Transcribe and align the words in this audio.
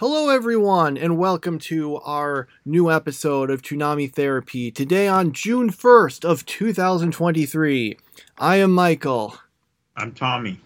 Hello, 0.00 0.28
everyone, 0.28 0.96
and 0.96 1.18
welcome 1.18 1.58
to 1.58 1.96
our 1.96 2.46
new 2.64 2.88
episode 2.88 3.50
of 3.50 3.62
Toonami 3.62 4.08
Therapy. 4.08 4.70
Today, 4.70 5.08
on 5.08 5.32
June 5.32 5.72
1st 5.72 6.24
of 6.24 6.46
2023, 6.46 7.98
I 8.38 8.56
am 8.58 8.70
Michael, 8.70 9.34
I'm 9.96 10.12
Tommy. 10.12 10.60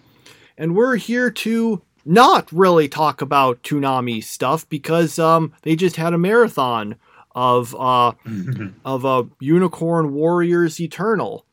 and 0.58 0.76
we're 0.76 0.96
here 0.96 1.30
to 1.30 1.80
not 2.04 2.52
really 2.52 2.88
talk 2.88 3.22
about 3.22 3.62
Toonami 3.62 4.22
stuff 4.22 4.68
because 4.68 5.18
um, 5.18 5.54
they 5.62 5.76
just 5.76 5.96
had 5.96 6.12
a 6.12 6.18
marathon 6.18 6.96
of 7.34 7.74
uh, 7.74 8.12
of 8.84 9.06
uh, 9.06 9.22
Unicorn 9.40 10.12
Warriors 10.12 10.78
Eternal. 10.78 11.46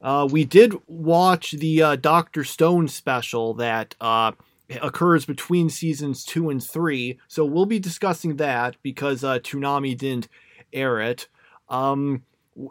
Uh, 0.00 0.28
we 0.30 0.44
did 0.44 0.76
watch 0.86 1.50
the 1.50 1.82
uh, 1.82 1.96
Doctor 1.96 2.44
Stone 2.44 2.86
special 2.86 3.54
that 3.54 3.96
uh, 4.00 4.30
occurs 4.80 5.24
between 5.24 5.68
seasons 5.70 6.24
two 6.24 6.50
and 6.50 6.62
three, 6.62 7.18
so 7.28 7.44
we'll 7.44 7.66
be 7.66 7.78
discussing 7.78 8.36
that 8.36 8.76
because 8.82 9.22
uh, 9.24 9.38
Toonami 9.38 9.96
didn't 9.96 10.28
air 10.72 11.00
it. 11.00 11.28
Um, 11.68 12.22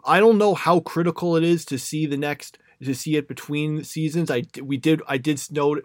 I 0.04 0.20
don't 0.20 0.38
know 0.38 0.54
how 0.54 0.80
critical 0.80 1.36
it 1.36 1.44
is 1.44 1.64
to 1.66 1.78
see 1.78 2.06
the 2.06 2.16
next 2.16 2.58
to 2.82 2.94
see 2.94 3.16
it 3.16 3.28
between 3.28 3.84
seasons. 3.84 4.30
I 4.30 4.44
we 4.62 4.76
did 4.76 5.02
I 5.08 5.18
did 5.18 5.40
note 5.50 5.82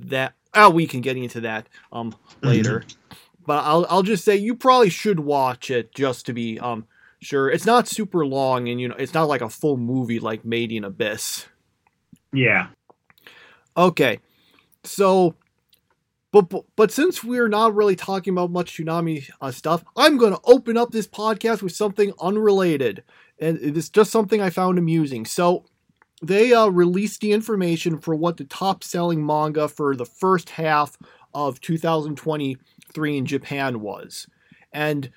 that. 0.00 0.34
Oh, 0.54 0.68
we 0.70 0.86
can 0.86 1.00
get 1.00 1.16
into 1.16 1.40
that 1.40 1.68
um 1.92 2.14
later. 2.42 2.84
But 3.46 3.64
I'll 3.64 3.86
I'll 3.88 4.02
just 4.02 4.24
say 4.24 4.36
you 4.36 4.54
probably 4.54 4.90
should 4.90 5.20
watch 5.20 5.70
it 5.70 5.94
just 5.94 6.26
to 6.26 6.32
be 6.32 6.58
um 6.60 6.86
sure. 7.20 7.50
It's 7.50 7.66
not 7.66 7.88
super 7.88 8.26
long 8.26 8.68
and 8.68 8.80
you 8.80 8.88
know 8.88 8.96
it's 8.98 9.14
not 9.14 9.28
like 9.28 9.40
a 9.40 9.48
full 9.48 9.76
movie 9.76 10.20
like 10.20 10.44
Made 10.44 10.72
in 10.72 10.84
Abyss. 10.84 11.46
yeah. 12.32 12.68
Okay. 13.76 14.20
So 14.84 15.36
but, 16.32 16.48
but 16.48 16.64
but 16.76 16.90
since 16.90 17.22
we're 17.22 17.48
not 17.48 17.74
really 17.74 17.94
talking 17.94 18.32
about 18.32 18.50
much 18.50 18.76
Toonami 18.76 19.30
uh, 19.40 19.50
stuff, 19.50 19.84
I'm 19.96 20.16
going 20.16 20.32
to 20.32 20.40
open 20.44 20.78
up 20.78 20.90
this 20.90 21.06
podcast 21.06 21.62
with 21.62 21.76
something 21.76 22.12
unrelated. 22.20 23.04
And 23.38 23.58
it's 23.60 23.90
just 23.90 24.10
something 24.10 24.40
I 24.40 24.50
found 24.50 24.78
amusing. 24.78 25.26
So 25.26 25.66
they 26.22 26.54
uh, 26.54 26.68
released 26.68 27.20
the 27.20 27.32
information 27.32 27.98
for 27.98 28.14
what 28.14 28.38
the 28.38 28.44
top 28.44 28.82
selling 28.82 29.24
manga 29.24 29.68
for 29.68 29.94
the 29.94 30.06
first 30.06 30.50
half 30.50 30.96
of 31.34 31.60
2023 31.60 33.16
in 33.16 33.26
Japan 33.26 33.80
was. 33.80 34.26
And 34.72 35.10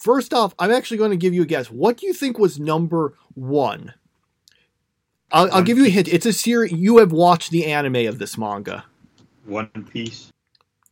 first 0.00 0.32
off, 0.32 0.54
I'm 0.58 0.70
actually 0.70 0.96
going 0.96 1.10
to 1.10 1.16
give 1.16 1.34
you 1.34 1.42
a 1.42 1.46
guess. 1.46 1.70
What 1.70 1.98
do 1.98 2.06
you 2.06 2.14
think 2.14 2.38
was 2.38 2.58
number 2.58 3.14
one? 3.34 3.92
I'll, 5.32 5.52
I'll 5.52 5.62
give 5.62 5.78
you 5.78 5.86
a 5.86 5.90
hint. 5.90 6.08
It's 6.08 6.26
a 6.26 6.32
series. 6.32 6.72
You 6.72 6.98
have 6.98 7.12
watched 7.12 7.50
the 7.50 7.66
anime 7.66 8.06
of 8.06 8.18
this 8.18 8.36
manga. 8.36 8.84
One 9.46 9.68
Piece. 9.90 10.30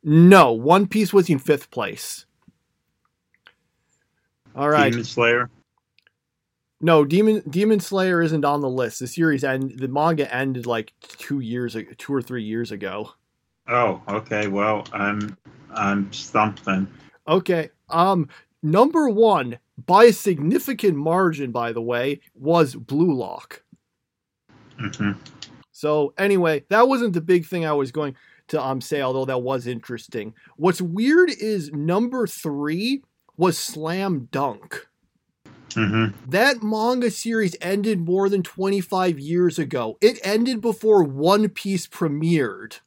No, 0.02 0.52
One 0.52 0.86
Piece 0.86 1.12
was 1.12 1.28
in 1.28 1.38
fifth 1.38 1.70
place. 1.70 2.24
All 4.56 4.68
right. 4.68 4.90
Demon 4.90 5.04
Slayer. 5.04 5.50
No, 6.80 7.04
Demon 7.04 7.42
Demon 7.48 7.80
Slayer 7.80 8.22
isn't 8.22 8.44
on 8.44 8.62
the 8.62 8.68
list. 8.68 9.00
The 9.00 9.06
series 9.06 9.44
and 9.44 9.78
the 9.78 9.88
manga 9.88 10.34
ended 10.34 10.66
like 10.66 10.94
two 11.00 11.40
years 11.40 11.74
ago, 11.76 11.90
two 11.98 12.14
or 12.14 12.22
three 12.22 12.42
years 12.42 12.72
ago. 12.72 13.12
Oh, 13.68 14.02
okay. 14.08 14.48
Well, 14.48 14.86
I'm 14.92 15.36
I'm 15.72 16.10
stumped 16.12 16.64
then. 16.64 16.90
Okay. 17.28 17.70
Um, 17.90 18.28
number 18.62 19.08
one 19.10 19.58
by 19.86 20.04
a 20.04 20.12
significant 20.12 20.96
margin, 20.96 21.52
by 21.52 21.72
the 21.72 21.82
way, 21.82 22.20
was 22.34 22.74
Blue 22.74 23.12
Lock. 23.12 23.62
Hmm 24.80 25.12
So 25.72 26.14
anyway, 26.18 26.64
that 26.68 26.88
wasn't 26.88 27.14
the 27.14 27.20
big 27.20 27.46
thing 27.46 27.64
I 27.64 27.72
was 27.72 27.92
going 27.92 28.16
to 28.48 28.62
um 28.62 28.80
say, 28.80 29.00
although 29.00 29.24
that 29.26 29.42
was 29.42 29.66
interesting. 29.66 30.34
What's 30.56 30.80
weird 30.80 31.30
is 31.30 31.72
number 31.72 32.26
three 32.26 33.02
was 33.36 33.56
Slam 33.56 34.28
Dunk. 34.32 34.88
hmm 35.74 36.06
That 36.26 36.62
manga 36.62 37.10
series 37.10 37.56
ended 37.60 38.00
more 38.00 38.28
than 38.28 38.42
25 38.42 39.18
years 39.18 39.58
ago. 39.58 39.96
It 40.00 40.18
ended 40.22 40.60
before 40.60 41.02
One 41.04 41.48
Piece 41.48 41.86
premiered. 41.86 42.80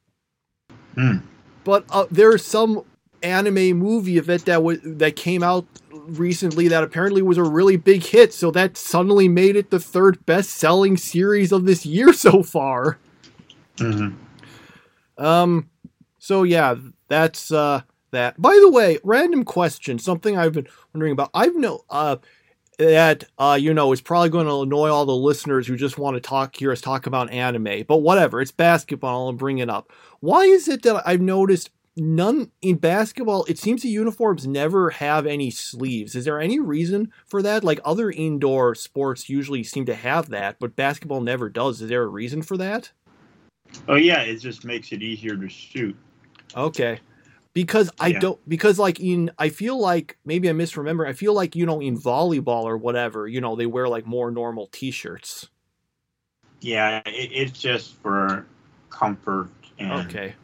Hmm. 0.94 1.18
But 1.64 1.84
uh, 1.90 2.06
there's 2.10 2.44
some 2.44 2.84
anime 3.22 3.78
movie 3.78 4.18
of 4.18 4.28
it 4.28 4.44
that 4.44 4.62
was 4.62 4.78
that 4.84 5.16
came 5.16 5.42
out 5.42 5.66
recently 6.06 6.68
that 6.68 6.84
apparently 6.84 7.22
was 7.22 7.38
a 7.38 7.42
really 7.42 7.76
big 7.76 8.04
hit, 8.04 8.32
so 8.32 8.50
that 8.52 8.76
suddenly 8.76 9.28
made 9.28 9.56
it 9.56 9.70
the 9.70 9.80
third 9.80 10.24
best-selling 10.26 10.96
series 10.96 11.52
of 11.52 11.64
this 11.64 11.84
year 11.86 12.12
so 12.12 12.42
far. 12.42 12.98
hmm 13.78 14.10
Um 15.18 15.68
so 16.18 16.42
yeah, 16.42 16.74
that's 17.08 17.50
uh 17.52 17.82
that. 18.10 18.40
By 18.40 18.58
the 18.60 18.70
way, 18.70 18.98
random 19.04 19.44
question, 19.44 19.98
something 19.98 20.38
I've 20.38 20.52
been 20.54 20.68
wondering 20.92 21.12
about. 21.12 21.30
I've 21.34 21.56
no 21.56 21.84
uh 21.90 22.16
that 22.78 23.24
uh 23.38 23.56
you 23.60 23.72
know 23.72 23.92
is 23.92 24.00
probably 24.00 24.30
going 24.30 24.46
to 24.46 24.62
annoy 24.62 24.88
all 24.88 25.06
the 25.06 25.14
listeners 25.14 25.66
who 25.66 25.76
just 25.76 25.98
want 25.98 26.16
to 26.16 26.20
talk 26.20 26.56
hear 26.56 26.72
us 26.72 26.80
talk 26.80 27.06
about 27.06 27.30
anime, 27.30 27.84
but 27.86 27.98
whatever, 27.98 28.40
it's 28.40 28.50
basketball, 28.50 29.26
I'll 29.26 29.32
bring 29.32 29.58
it 29.58 29.70
up. 29.70 29.92
Why 30.20 30.42
is 30.42 30.68
it 30.68 30.82
that 30.82 31.02
I've 31.06 31.20
noticed 31.20 31.70
none 31.96 32.50
in 32.60 32.76
basketball 32.76 33.44
it 33.44 33.58
seems 33.58 33.82
the 33.82 33.88
uniforms 33.88 34.46
never 34.46 34.90
have 34.90 35.26
any 35.26 35.50
sleeves 35.50 36.14
is 36.14 36.24
there 36.24 36.40
any 36.40 36.58
reason 36.58 37.10
for 37.26 37.40
that 37.42 37.62
like 37.62 37.80
other 37.84 38.10
indoor 38.10 38.74
sports 38.74 39.28
usually 39.28 39.62
seem 39.62 39.86
to 39.86 39.94
have 39.94 40.28
that 40.28 40.56
but 40.58 40.74
basketball 40.74 41.20
never 41.20 41.48
does 41.48 41.80
is 41.80 41.88
there 41.88 42.02
a 42.02 42.08
reason 42.08 42.42
for 42.42 42.56
that 42.56 42.90
Oh 43.88 43.96
yeah, 43.96 44.20
it 44.22 44.36
just 44.36 44.64
makes 44.64 44.92
it 44.92 45.02
easier 45.02 45.36
to 45.36 45.48
shoot. 45.48 45.96
Okay. 46.56 47.00
Because 47.52 47.90
I 48.00 48.08
Yeah. 48.08 48.18
don't 48.18 48.48
because 48.48 48.78
like 48.78 48.98
in 48.98 49.30
I 49.38 49.48
feel 49.48 49.78
like 49.78 50.18
maybe 50.24 50.48
I 50.48 50.52
misremember. 50.52 51.06
I 51.06 51.12
feel 51.12 51.34
like 51.34 51.54
you 51.54 51.66
know 51.66 51.80
in 51.80 51.96
volleyball 51.98 52.64
or 52.64 52.76
whatever, 52.76 53.28
you 53.28 53.40
know, 53.40 53.54
they 53.54 53.66
wear 53.66 53.88
like 53.88 54.06
more 54.06 54.30
normal 54.30 54.68
t-shirts. 54.72 55.48
Yeah, 56.60 57.00
it, 57.06 57.30
it's 57.32 57.60
just 57.60 57.94
for 57.96 58.46
comfort 58.90 59.50
and 59.78 60.08
Okay. 60.08 60.34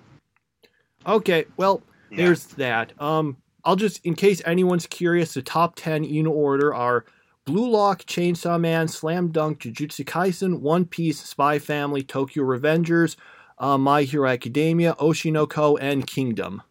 Okay, 1.06 1.46
well, 1.56 1.82
yeah. 2.10 2.18
there's 2.18 2.46
that. 2.46 2.92
Um 3.00 3.36
I'll 3.64 3.76
just 3.76 4.04
in 4.04 4.14
case 4.14 4.40
anyone's 4.46 4.86
curious, 4.86 5.34
the 5.34 5.42
top 5.42 5.74
10 5.76 6.04
in 6.04 6.26
order 6.26 6.74
are 6.74 7.04
Blue 7.44 7.68
Lock, 7.68 8.02
Chainsaw 8.02 8.60
Man, 8.60 8.88
Slam 8.88 9.32
Dunk, 9.32 9.60
Jujutsu 9.60 10.04
Kaisen, 10.04 10.60
One 10.60 10.84
Piece, 10.84 11.20
Spy 11.20 11.58
Family, 11.58 12.02
Tokyo 12.02 12.44
Revengers, 12.44 13.16
uh, 13.58 13.76
My 13.76 14.02
Hero 14.02 14.28
Academia, 14.28 14.94
Oshi 14.94 15.32
no 15.32 15.46
Ko, 15.46 15.76
and 15.76 16.06
Kingdom. 16.06 16.62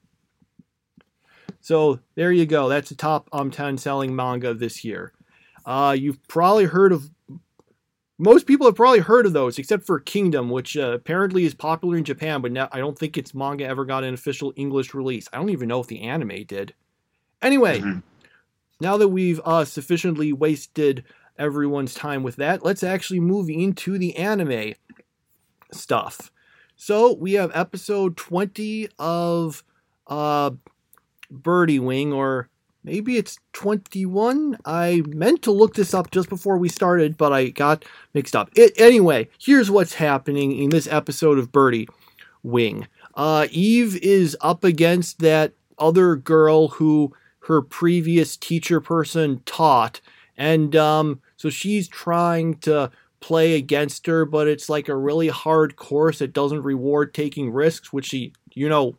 So 1.62 2.00
there 2.16 2.31
you 2.31 2.45
go. 2.45 2.69
That's 2.69 2.89
the 2.89 2.95
top 2.95 3.29
um 3.31 3.51
10 3.51 3.78
selling 3.78 4.16
manga 4.16 4.53
this 4.53 4.84
year. 4.84 5.13
Uh, 5.66 5.95
you've 5.97 6.25
probably 6.28 6.66
heard 6.66 6.91
of 6.91 7.09
most 8.19 8.46
people 8.46 8.68
have 8.68 8.75
probably 8.75 9.00
heard 9.00 9.25
of 9.25 9.34
those, 9.34 9.57
except 9.57 9.85
for 9.85 10.00
Kingdom, 10.00 10.50
which 10.50 10.75
uh, 10.75 10.91
apparently 10.91 11.46
is 11.46 11.53
popular 11.53 11.97
in 11.97 12.03
Japan, 12.03 12.41
but 12.41 12.52
now 12.52 12.68
I 12.72 12.80
don't 12.80 13.00
think 13.00 13.18
its 13.18 13.34
manga 13.34 13.66
ever 13.66 13.85
got 13.85 14.03
an 14.03 14.13
official 14.13 14.52
English 14.57 14.94
release. 14.94 15.28
I 15.31 15.38
don't 15.38 15.50
even 15.50 15.69
know 15.69 15.80
if 15.80 15.88
the 15.88 16.02
anime 16.02 16.44
did. 16.46 16.74
Anyway, 17.41 17.80
Mhm. 17.80 18.03
now 18.81 18.97
that 18.97 19.07
we've 19.07 19.40
uh, 19.46 19.63
sufficiently 19.63 20.34
wasted 20.34 21.06
everyone's 21.38 21.94
time 21.94 22.22
with 22.22 22.35
that, 22.35 22.63
let's 22.66 22.84
actually 22.84 23.22
move 23.22 23.50
into 23.50 23.97
the 23.97 24.16
anime 24.18 24.74
stuff. 25.72 26.31
So 26.75 27.13
we 27.13 27.34
have 27.34 27.51
episode 27.53 28.18
20 28.18 28.90
of 29.00 29.63
uh, 30.07 30.51
Birdie 31.31 31.80
Wing, 31.80 32.12
or 32.12 32.50
maybe 32.89 33.17
it's 33.17 33.38
21. 33.53 34.57
I 34.66 35.03
meant 35.05 35.44
to 35.44 35.51
look 35.51 35.75
this 35.75 35.94
up 35.94 36.09
just 36.09 36.27
before 36.27 36.57
we 36.57 36.69
started, 36.69 37.17
but 37.17 37.31
I 37.31 37.50
got 37.50 37.85
mixed 38.16 38.35
up. 38.35 38.50
It, 38.55 38.73
anyway, 38.79 39.29
here's 39.38 39.69
what's 39.69 39.94
happening 39.94 40.57
in 40.57 40.72
this 40.72 40.88
episode 40.88 41.38
of 41.38 41.51
Birdie 41.51 41.88
Wing. 42.41 42.88
Uh, 43.13 43.47
Eve 43.51 43.95
is 43.97 44.35
up 44.41 44.63
against 44.63 45.19
that 45.19 45.53
other 45.77 46.16
girl 46.16 46.69
who 46.69 47.13
her 47.41 47.62
previous 47.62 48.36
teacher 48.36 48.81
person 48.81 49.44
taught, 49.45 50.01
and 50.36 50.75
um, 50.75 51.21
so 51.38 51.51
she's 51.51 51.88
trying 51.88 52.56
to 52.56 52.91
play 53.19 53.53
against 53.53 54.07
her, 54.07 54.25
but 54.25 54.47
it's 54.47 54.68
like 54.68 54.89
a 54.89 54.95
really 54.95 55.27
hard 55.27 55.75
course 55.75 56.19
that 56.19 56.33
doesn't 56.33 56.63
reward 56.63 57.13
taking 57.13 57.51
risks, 57.51 57.94
which 57.94 58.07
she, 58.07 58.33
you 58.53 58.68
know, 58.68 58.95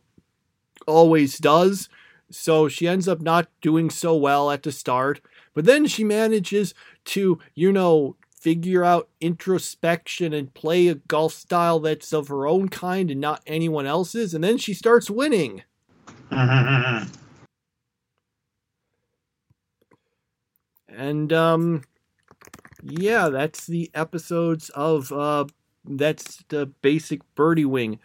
always 0.87 1.39
does. 1.39 1.89
So 2.31 2.69
she 2.69 2.87
ends 2.87 3.09
up 3.09 3.21
not 3.21 3.49
doing 3.61 3.91
so 3.91 4.17
well 4.17 4.51
at 4.51 4.63
the 4.63 4.73
start, 4.73 5.21
but 5.55 5.65
then 5.65 5.87
she 5.87 6.05
manages 6.05 6.75
to, 7.07 7.39
you 7.55 7.73
know, 7.73 8.17
figure 8.31 8.85
out 8.85 9.09
introspection 9.21 10.33
and 10.33 10.55
play 10.55 10.89
a 10.89 10.95
golf 10.95 11.35
style 11.35 11.81
that's 11.81 12.13
of 12.13 12.29
her 12.29 12.47
own 12.47 12.69
kind 12.69 13.11
and 13.11 13.21
not 13.21 13.43
anyone 13.47 13.87
else's, 13.87 14.33
and 14.33 14.43
then 14.43 14.57
she 14.59 14.73
starts 14.73 15.11
winning. 15.11 15.63
And 20.93 21.33
um 21.33 21.83
yeah, 22.83 23.29
that's 23.29 23.67
the 23.67 23.91
episodes 23.95 24.71
of 24.71 25.13
uh 25.13 25.45
that's 25.85 26.43
the 26.49 26.67
basic 26.67 27.21
birdie 27.35 27.65
wing. 27.65 28.01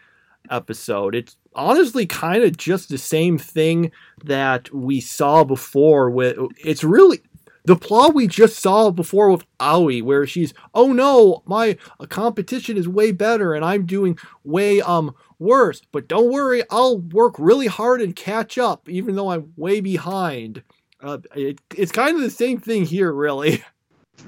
Episode. 0.50 1.16
It's 1.16 1.38
honestly 1.56 2.06
kind 2.06 2.44
of 2.44 2.58
just 2.58 2.90
the 2.90 2.98
same 2.98 3.38
thing 3.38 3.92
that 4.24 4.74
we 4.74 5.00
saw 5.00 5.44
before 5.44 6.10
with 6.10 6.38
it's 6.64 6.84
really 6.84 7.22
the 7.66 7.76
plot 7.76 8.14
we 8.14 8.28
just 8.28 8.60
saw 8.60 8.92
before 8.92 9.32
with 9.32 9.44
Aoi, 9.60 10.02
where 10.02 10.28
she's, 10.28 10.54
oh 10.76 10.94
no, 10.94 11.42
my 11.46 11.78
competition 12.10 12.78
is 12.78 12.88
way 12.88 13.12
better 13.12 13.54
and 13.54 13.66
I'm 13.66 13.86
doing 13.86 14.18
way 14.44 14.82
um 14.82 15.16
worse. 15.40 15.82
But 15.92 16.08
don't 16.08 16.32
worry, 16.32 16.64
I'll 16.70 17.00
work 17.00 17.36
really 17.40 17.68
hard 17.68 18.02
and 18.02 18.16
catch 18.16 18.58
up, 18.58 18.88
even 18.88 19.16
though 19.16 19.32
I'm 19.32 19.52
way 19.58 19.82
behind. 19.82 20.64
Uh, 21.02 21.20
it, 21.36 21.60
it's 21.76 21.92
kind 21.92 22.16
of 22.16 22.22
the 22.22 22.30
same 22.30 22.60
thing 22.60 22.86
here, 22.86 23.12
really. 23.12 23.64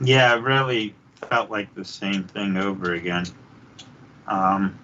Yeah, 0.04 0.36
it 0.36 0.44
really 0.44 0.94
felt 1.30 1.50
like 1.50 1.74
the 1.74 1.86
same 1.86 2.26
thing 2.26 2.58
over 2.58 2.94
again. 2.94 3.26
Um, 4.28 4.78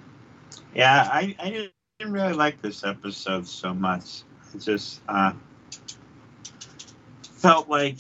yeah, 0.75 1.09
I, 1.11 1.35
I 1.39 1.69
didn't 1.99 2.13
really 2.13 2.33
like 2.33 2.61
this 2.61 2.83
episode 2.83 3.47
so 3.47 3.73
much. 3.73 4.23
It 4.53 4.59
just 4.59 5.01
uh, 5.07 5.33
felt 7.21 7.69
like 7.69 7.97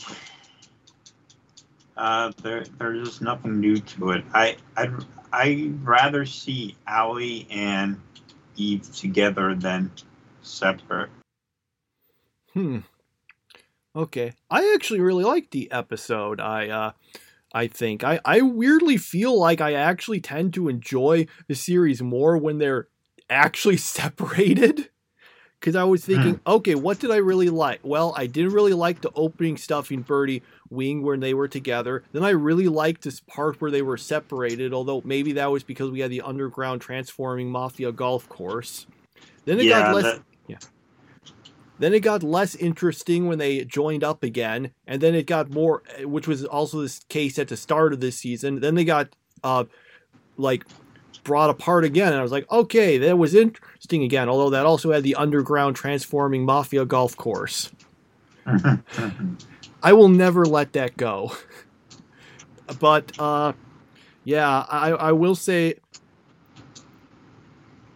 uh, 1.97 2.31
there, 2.41 2.63
there's 2.77 3.07
just 3.07 3.21
nothing 3.21 3.59
new 3.59 3.77
to 3.77 4.11
it. 4.11 4.23
I 4.33 4.57
I'd, 4.75 4.93
I'd 5.31 5.83
rather 5.85 6.25
see 6.25 6.75
Aoi 6.87 7.45
and 7.49 7.99
Eve 8.55 8.91
together 8.95 9.55
than 9.55 9.91
separate. 10.41 11.09
Hmm. 12.53 12.79
Okay. 13.95 14.33
I 14.49 14.73
actually 14.73 15.01
really 15.01 15.23
liked 15.23 15.51
the 15.51 15.71
episode. 15.71 16.39
I 16.39 16.69
uh 16.69 16.91
I 17.53 17.67
think 17.67 18.03
I 18.03 18.19
I 18.25 18.41
weirdly 18.41 18.97
feel 18.97 19.39
like 19.39 19.61
I 19.61 19.73
actually 19.73 20.21
tend 20.21 20.53
to 20.55 20.69
enjoy 20.69 21.27
the 21.47 21.55
series 21.55 22.01
more 22.01 22.37
when 22.37 22.57
they're 22.57 22.87
actually 23.29 23.77
separated 23.97 24.89
because 25.63 25.77
I 25.77 25.85
was 25.85 26.03
thinking, 26.03 26.35
mm. 26.35 26.39
okay, 26.45 26.75
what 26.75 26.99
did 26.99 27.09
I 27.09 27.17
really 27.17 27.49
like? 27.49 27.79
Well, 27.83 28.13
I 28.17 28.27
didn't 28.27 28.51
really 28.51 28.73
like 28.73 28.99
the 28.99 29.11
opening 29.15 29.55
stuff 29.55 29.93
in 29.93 30.01
Birdie 30.01 30.43
Wing 30.69 31.03
when 31.03 31.21
they 31.21 31.33
were 31.33 31.47
together. 31.47 32.03
Then 32.11 32.21
I 32.25 32.31
really 32.31 32.67
liked 32.67 33.03
this 33.03 33.21
part 33.21 33.61
where 33.61 33.71
they 33.71 33.81
were 33.81 33.95
separated, 33.95 34.73
although 34.73 35.01
maybe 35.05 35.31
that 35.33 35.49
was 35.49 35.63
because 35.63 35.89
we 35.89 36.01
had 36.01 36.11
the 36.11 36.19
underground 36.19 36.81
transforming 36.81 37.49
mafia 37.49 37.93
golf 37.93 38.27
course. 38.27 38.87
Then 39.45 39.57
it 39.57 39.65
yeah, 39.65 39.79
got 39.83 39.95
less. 39.95 40.03
That... 40.03 40.21
Yeah. 40.47 40.57
Then 41.79 41.93
it 41.93 42.01
got 42.01 42.23
less 42.23 42.55
interesting 42.55 43.27
when 43.27 43.39
they 43.39 43.65
joined 43.65 44.03
up 44.03 44.23
again, 44.23 44.71
and 44.85 45.01
then 45.01 45.15
it 45.15 45.25
got 45.25 45.49
more, 45.49 45.81
which 46.01 46.27
was 46.27 46.45
also 46.45 46.81
the 46.81 46.99
case 47.09 47.39
at 47.39 47.47
the 47.47 47.57
start 47.57 47.93
of 47.93 47.99
this 47.99 48.17
season. 48.17 48.59
Then 48.59 48.75
they 48.75 48.85
got, 48.85 49.15
uh, 49.43 49.65
like 50.37 50.65
brought 51.23 51.49
apart 51.49 51.83
again. 51.83 52.09
And 52.09 52.19
I 52.19 52.21
was 52.21 52.31
like, 52.31 52.49
okay, 52.51 52.97
that 52.97 53.17
was 53.17 53.33
interesting 53.33 54.03
again. 54.03 54.29
Although 54.29 54.51
that 54.51 54.65
also 54.65 54.91
had 54.91 55.03
the 55.03 55.15
underground 55.15 55.75
transforming 55.75 56.45
mafia 56.45 56.85
golf 56.85 57.15
course. 57.15 57.71
I 59.83 59.93
will 59.93 60.09
never 60.09 60.45
let 60.45 60.73
that 60.73 60.97
go. 60.97 61.33
but 62.79 63.11
uh, 63.19 63.53
yeah, 64.23 64.65
I, 64.69 64.91
I 64.91 65.11
will 65.11 65.35
say 65.35 65.75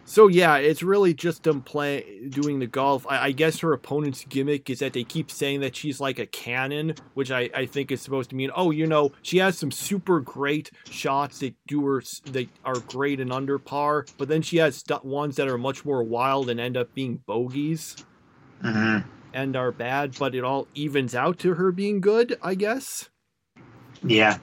so 0.08 0.26
yeah, 0.26 0.56
it's 0.56 0.82
really 0.82 1.12
just 1.12 1.42
them 1.42 1.60
playing, 1.60 2.30
doing 2.30 2.58
the 2.60 2.66
golf. 2.66 3.06
I, 3.06 3.26
I, 3.26 3.32
guess 3.32 3.58
her 3.58 3.74
opponent's 3.74 4.24
gimmick 4.24 4.70
is 4.70 4.78
that 4.78 4.94
they 4.94 5.04
keep 5.04 5.30
saying 5.30 5.60
that 5.60 5.76
she's 5.76 6.00
like 6.00 6.18
a 6.18 6.24
cannon, 6.24 6.94
which 7.12 7.30
I, 7.30 7.50
I 7.54 7.66
think 7.66 7.92
is 7.92 8.00
supposed 8.00 8.30
to 8.30 8.36
mean, 8.36 8.50
oh, 8.56 8.70
you 8.70 8.86
know, 8.86 9.12
she 9.20 9.36
has 9.36 9.58
some 9.58 9.70
super 9.70 10.20
great 10.20 10.70
shots 10.88 11.40
that 11.40 11.54
do 11.66 11.84
her 11.84 12.02
that 12.30 12.48
are 12.64 12.78
great 12.80 13.20
and 13.20 13.30
under 13.30 13.58
par, 13.58 14.06
but 14.16 14.28
then 14.28 14.40
she 14.40 14.56
has 14.56 14.76
st- 14.76 15.04
ones 15.04 15.36
that 15.36 15.46
are 15.46 15.58
much 15.58 15.84
more 15.84 16.02
wild 16.02 16.48
and 16.48 16.58
end 16.58 16.78
up 16.78 16.94
being 16.94 17.18
bogeys 17.26 17.94
mm-hmm. 18.64 19.06
and 19.34 19.56
are 19.56 19.72
bad, 19.72 20.16
but 20.18 20.34
it 20.34 20.42
all 20.42 20.66
evens 20.74 21.14
out 21.14 21.38
to 21.40 21.52
her 21.52 21.70
being 21.70 22.00
good, 22.00 22.38
I 22.42 22.54
guess. 22.54 23.10
Yeah. 24.02 24.38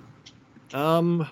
Um, 0.76 1.28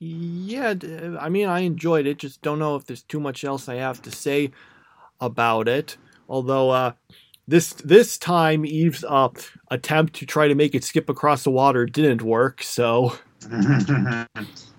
yeah, 0.00 0.74
I 1.20 1.28
mean, 1.28 1.46
I 1.46 1.60
enjoyed 1.60 2.06
it. 2.06 2.18
Just 2.18 2.40
don't 2.40 2.58
know 2.58 2.74
if 2.74 2.86
there's 2.86 3.02
too 3.02 3.20
much 3.20 3.44
else 3.44 3.68
I 3.68 3.74
have 3.74 4.00
to 4.02 4.10
say 4.10 4.50
about 5.20 5.68
it. 5.68 5.98
Although 6.26 6.70
uh, 6.70 6.92
this 7.46 7.74
this 7.74 8.16
time 8.16 8.64
Eve's 8.64 9.04
uh, 9.06 9.28
attempt 9.70 10.14
to 10.14 10.26
try 10.26 10.48
to 10.48 10.54
make 10.54 10.74
it 10.74 10.84
skip 10.84 11.10
across 11.10 11.44
the 11.44 11.50
water 11.50 11.84
didn't 11.84 12.22
work. 12.22 12.62
So. 12.62 13.18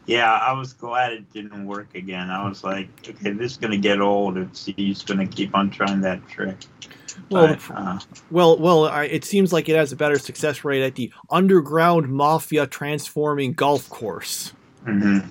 yeah, 0.07 0.33
I 0.33 0.53
was 0.53 0.73
glad 0.73 1.13
it 1.13 1.31
didn't 1.31 1.67
work 1.67 1.93
again. 1.93 2.31
I 2.31 2.47
was 2.47 2.63
like, 2.63 2.89
okay, 3.07 3.31
this 3.31 3.51
is 3.51 3.57
gonna 3.57 3.77
get 3.77 4.01
old 4.01 4.39
if 4.39 4.49
he's 4.75 5.03
gonna 5.03 5.27
keep 5.27 5.53
on 5.53 5.69
trying 5.69 6.01
that 6.01 6.27
trick. 6.29 6.57
Well, 7.29 7.55
but, 7.67 7.75
uh, 7.75 7.99
well, 8.31 8.57
well. 8.57 8.85
It 9.01 9.23
seems 9.23 9.53
like 9.53 9.69
it 9.69 9.75
has 9.75 9.91
a 9.91 9.95
better 9.95 10.17
success 10.17 10.63
rate 10.63 10.81
at 10.81 10.95
the 10.95 11.13
underground 11.29 12.09
mafia 12.09 12.65
transforming 12.65 13.53
golf 13.53 13.87
course. 13.87 14.53
Mm-hmm. 14.85 15.27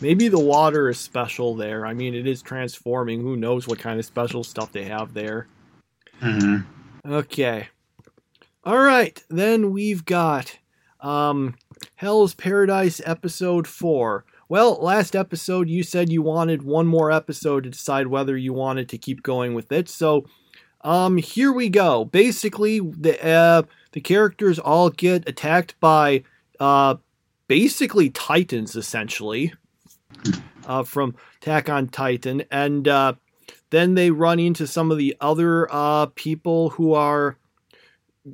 Maybe 0.00 0.28
the 0.28 0.38
water 0.38 0.88
is 0.88 0.98
special 1.00 1.56
there. 1.56 1.84
I 1.84 1.92
mean, 1.92 2.14
it 2.14 2.26
is 2.26 2.40
transforming. 2.40 3.20
Who 3.20 3.36
knows 3.36 3.66
what 3.66 3.78
kind 3.78 3.98
of 3.98 4.06
special 4.06 4.44
stuff 4.44 4.70
they 4.72 4.84
have 4.84 5.12
there? 5.12 5.48
Mm-hmm. 6.22 7.12
Okay. 7.12 7.68
All 8.64 8.78
right. 8.78 9.22
Then 9.28 9.72
we've 9.72 10.04
got 10.04 10.58
um, 11.00 11.56
Hell's 11.96 12.34
Paradise 12.34 13.00
episode 13.04 13.66
four. 13.66 14.24
Well, 14.48 14.74
last 14.80 15.14
episode 15.16 15.68
you 15.68 15.82
said 15.82 16.10
you 16.10 16.22
wanted 16.22 16.62
one 16.62 16.86
more 16.86 17.10
episode 17.10 17.64
to 17.64 17.70
decide 17.70 18.06
whether 18.06 18.36
you 18.36 18.52
wanted 18.52 18.88
to 18.90 18.98
keep 18.98 19.22
going 19.22 19.54
with 19.54 19.70
it. 19.72 19.88
So, 19.88 20.26
um, 20.82 21.18
here 21.18 21.52
we 21.52 21.68
go. 21.68 22.04
Basically, 22.04 22.80
the 22.80 23.22
uh, 23.26 23.62
the 23.92 24.00
characters 24.00 24.58
all 24.58 24.90
get 24.90 25.28
attacked 25.28 25.78
by 25.80 26.22
uh 26.60 26.96
basically 27.48 28.10
Titans, 28.10 28.76
essentially, 28.76 29.52
uh, 30.66 30.84
from 30.84 31.16
Attack 31.40 31.68
on 31.68 31.88
Titan. 31.88 32.44
And 32.50 32.86
uh, 32.86 33.14
then 33.70 33.94
they 33.94 34.10
run 34.10 34.38
into 34.38 34.66
some 34.66 34.90
of 34.90 34.98
the 34.98 35.16
other 35.20 35.66
uh, 35.72 36.06
people 36.14 36.70
who 36.70 36.94
are, 36.94 37.36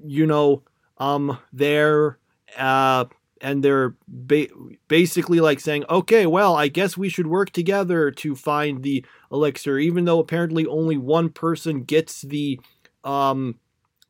you 0.05 0.27
know, 0.27 0.63
um, 0.99 1.39
there. 1.53 2.19
Uh, 2.57 3.07
and 3.41 3.63
they're 3.63 3.95
ba- 4.09 4.49
basically 4.89 5.39
like 5.39 5.61
saying, 5.61 5.85
okay, 5.91 6.27
well, 6.27 6.57
I 6.57 6.69
guess 6.69 6.97
we 6.97 7.09
should 7.09 7.27
work 7.27 7.51
together 7.51 8.11
to 8.11 8.35
find 8.35 8.83
the 8.83 9.05
elixir, 9.31 9.79
even 9.79 10.07
though 10.07 10.19
apparently 10.19 10.67
only 10.67 10.97
one 10.97 11.29
person 11.29 11.83
gets 11.83 12.23
the 12.23 12.59
um, 13.05 13.59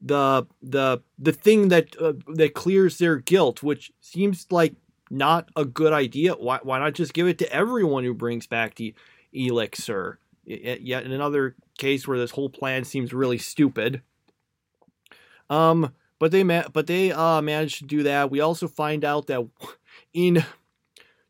the 0.00 0.46
the 0.62 1.00
the 1.18 1.32
thing 1.32 1.68
that 1.68 2.00
uh, 2.00 2.12
that 2.34 2.54
clears 2.54 2.98
their 2.98 3.16
guilt, 3.16 3.62
which 3.62 3.90
seems 4.00 4.46
like 4.50 4.74
not 5.14 5.48
a 5.56 5.64
good 5.64 5.92
idea. 5.92 6.34
Why, 6.34 6.58
why 6.62 6.78
not 6.78 6.94
just 6.94 7.14
give 7.14 7.26
it 7.26 7.38
to 7.38 7.52
everyone 7.52 8.04
who 8.04 8.14
brings 8.14 8.46
back 8.46 8.74
the 8.74 8.94
elixir? 9.32 10.18
Yet 10.44 11.04
another 11.04 11.56
case 11.78 12.06
where 12.06 12.18
this 12.18 12.32
whole 12.32 12.50
plan 12.50 12.84
seems 12.84 13.14
really 13.14 13.38
stupid. 13.38 14.02
Um, 15.48 15.94
but 16.18 16.32
they 16.32 16.44
ma- 16.44 16.68
but 16.72 16.86
they 16.86 17.12
uh, 17.12 17.40
managed 17.40 17.78
to 17.78 17.84
do 17.84 18.02
that. 18.02 18.30
We 18.30 18.40
also 18.40 18.68
find 18.68 19.04
out 19.04 19.26
that 19.28 19.46
in 20.12 20.44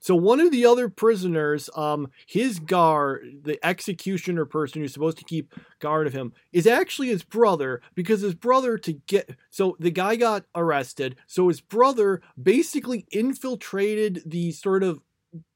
so 0.04 0.14
one 0.14 0.38
of 0.38 0.50
the 0.50 0.66
other 0.66 0.90
prisoners, 0.90 1.70
um, 1.74 2.10
his 2.26 2.58
guard, 2.58 3.40
the 3.42 3.58
executioner 3.64 4.44
person 4.44 4.82
who's 4.82 4.92
supposed 4.92 5.16
to 5.16 5.24
keep 5.24 5.54
guard 5.78 6.06
of 6.06 6.12
him, 6.12 6.34
is 6.52 6.66
actually 6.66 7.08
his 7.08 7.22
brother 7.22 7.80
because 7.94 8.20
his 8.20 8.34
brother 8.34 8.76
to 8.76 8.92
get 8.92 9.34
so 9.48 9.78
the 9.80 9.90
guy 9.90 10.16
got 10.16 10.44
arrested. 10.54 11.16
So 11.26 11.48
his 11.48 11.62
brother 11.62 12.20
basically 12.40 13.06
infiltrated 13.12 14.24
the 14.26 14.52
sort 14.52 14.82
of 14.82 15.00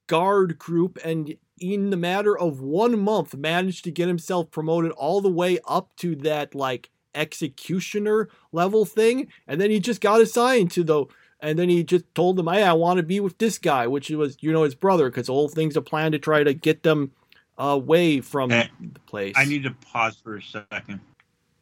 guard 0.07 0.59
group 0.59 0.99
and 1.05 1.37
in 1.61 1.91
the 1.91 1.99
matter 1.99 2.37
of 2.39 2.63
one 2.63 2.99
month 2.99 3.37
managed 3.37 3.85
to 3.85 3.91
get 3.91 4.09
himself 4.09 4.51
promoted 4.51 4.93
all 4.93 5.21
the 5.21 5.29
way 5.29 5.59
up 5.69 5.95
to 5.97 6.17
that 6.17 6.55
like 6.55 6.89
executioner 7.15 8.31
level 8.53 8.87
thing 8.87 9.29
and 9.47 9.61
then 9.61 9.71
he 9.71 9.79
just 9.79 10.01
got 10.01 10.23
assigned 10.23 10.71
to 10.71 10.83
the 10.83 11.05
and 11.41 11.59
then 11.59 11.69
he 11.69 11.85
just 11.85 12.05
told 12.15 12.37
them, 12.37 12.49
"Hey, 12.49 12.63
I 12.63 12.73
want 12.73 12.99
to 12.99 13.03
be 13.03 13.21
with 13.21 13.39
this 13.39 13.59
guy," 13.59 13.87
which 13.87 14.11
was 14.11 14.37
you 14.41 14.53
know 14.53 14.63
his 14.63 14.75
brother, 14.75 15.11
because 15.11 15.27
the 15.27 15.33
whole 15.33 15.49
thing's 15.49 15.77
a 15.77 15.83
plan 15.83 16.13
to 16.13 16.19
try 16.19 16.43
to 16.43 16.55
get 16.55 16.83
them 16.83 17.13
away 17.57 18.21
from 18.21 18.51
the 18.51 18.69
place. 19.07 19.35
I 19.37 19.45
need 19.45 19.65
to 19.65 19.71
pause 19.93 20.17
for 20.23 20.37
a 20.37 20.43
second. 20.43 21.01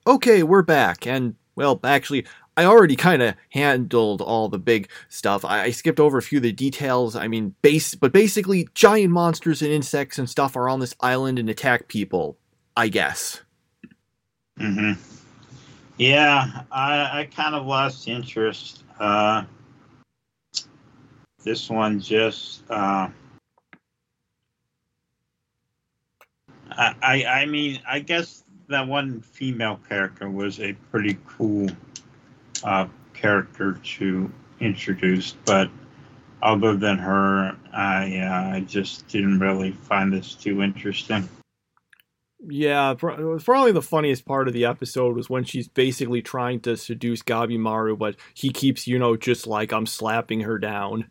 Okay, 0.07 0.43
we're 0.43 0.63
back, 0.63 1.07
and 1.07 1.35
well, 1.57 1.81
actually, 1.83 2.27
I 2.57 2.65
already 2.65 2.97
kind 2.97 3.23
of 3.23 3.35
handled 3.51 4.21
all 4.21 4.49
the 4.49 4.59
big 4.59 4.89
stuff. 5.09 5.45
I, 5.45 5.65
I, 5.65 5.71
skipped 5.71 6.01
over 6.01 6.19
a 6.19 6.23
few 6.23 6.39
of 6.39 6.43
the 6.43 6.53
details. 6.53 7.17
I 7.17 7.29
mean, 7.29 7.55
base, 7.63 7.95
but 7.95 8.13
basically, 8.13 8.69
giant 8.75 9.13
monsters 9.13 9.63
and 9.63 9.71
insects 9.71 10.19
and 10.19 10.29
stuff 10.29 10.57
are 10.57 10.69
on 10.69 10.81
this 10.81 10.95
island 11.01 11.39
and 11.39 11.51
attack 11.51 11.89
people. 11.89 12.39
I 12.77 12.89
guess. 12.89 13.41
Hmm. 14.59 14.93
Yeah, 15.97 16.63
I, 16.71 17.21
I 17.21 17.29
kind 17.35 17.55
of 17.55 17.67
lost 17.67 18.07
interest. 18.07 18.85
Uh, 19.01 19.45
this 21.47 21.71
one 21.71 22.01
just 22.01 22.69
uh, 22.69 23.09
I, 26.73 26.95
I, 27.01 27.25
I 27.25 27.47
mean, 27.47 27.81
I 27.89 28.01
guess 28.01 28.43
that 28.69 28.89
one 28.89 29.21
female 29.21 29.81
character 29.89 30.29
was 30.29 30.59
a 30.59 30.73
pretty 30.91 31.17
cool 31.25 31.69
uh, 32.65 32.89
character 33.15 33.75
to 33.75 34.31
introduce, 34.59 35.37
but 35.45 35.71
other 36.43 36.77
than 36.77 36.99
her, 36.99 37.57
I 37.73 38.19
uh, 38.19 38.61
just 38.61 39.07
didn't 39.07 39.39
really 39.39 39.71
find 39.71 40.13
this 40.13 40.35
too 40.35 40.63
interesting. 40.63 41.29
Yeah, 42.45 42.95
probably 42.95 43.73
the 43.73 43.83
funniest 43.83 44.25
part 44.25 44.49
of 44.49 44.55
the 44.55 44.65
episode 44.65 45.17
was 45.17 45.31
when 45.31 45.45
she's 45.45 45.69
basically 45.69 46.23
trying 46.23 46.59
to 46.61 46.77
seduce 46.77 47.23
Gabimaru, 47.23 47.97
but 47.97 48.17
he 48.35 48.51
keeps, 48.51 48.89
you 48.89 48.99
know, 48.99 49.17
just 49.17 49.47
like 49.47 49.73
I'm 49.73 49.87
slapping 49.87 50.41
her 50.41 50.59
down. 50.59 51.09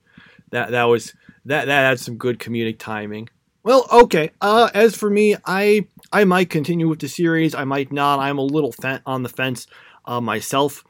That 0.56 0.72
that 0.72 0.86
was 0.86 1.14
that 1.44 1.66
that 1.66 1.90
had 1.90 2.00
some 2.00 2.16
good 2.16 2.40
comedic 2.40 2.78
timing. 2.80 3.28
Well, 3.64 3.86
okay. 3.92 4.32
Uh, 4.40 4.70
as 4.74 4.96
for 4.96 5.10
me, 5.10 5.36
I 5.46 5.86
I 6.14 6.24
might 6.24 6.50
continue 6.50 6.88
with 6.88 7.00
the 7.00 7.10
series. 7.10 7.54
I 7.54 7.66
might 7.66 7.92
not. 7.92 8.20
I'm 8.20 8.38
a 8.38 8.44
little 8.44 8.74
on 9.06 9.24
the 9.24 9.28
fence 9.28 9.68
uh, 10.06 10.22
myself 10.22 10.86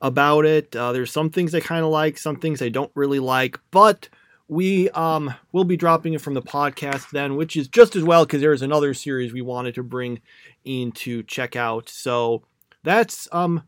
about 0.00 0.44
it. 0.44 0.76
Uh, 0.76 0.92
there's 0.92 1.10
some 1.10 1.30
things 1.30 1.52
I 1.52 1.58
kind 1.58 1.84
of 1.84 1.90
like, 1.90 2.16
some 2.16 2.36
things 2.36 2.62
I 2.62 2.68
don't 2.68 2.92
really 2.94 3.18
like, 3.18 3.58
but 3.72 4.08
we 4.46 4.88
um 4.90 5.34
will 5.50 5.64
be 5.64 5.76
dropping 5.76 6.12
it 6.12 6.20
from 6.20 6.34
the 6.34 6.42
podcast 6.42 7.10
then, 7.10 7.34
which 7.34 7.56
is 7.56 7.66
just 7.66 7.96
as 7.96 8.04
well 8.04 8.24
because 8.24 8.40
there's 8.40 8.62
another 8.62 8.94
series 8.94 9.32
we 9.32 9.42
wanted 9.42 9.74
to 9.74 9.82
bring 9.82 10.20
in 10.64 10.92
to 10.92 11.24
check 11.24 11.56
out. 11.56 11.88
So 11.88 12.44
that's 12.84 13.26
um 13.32 13.64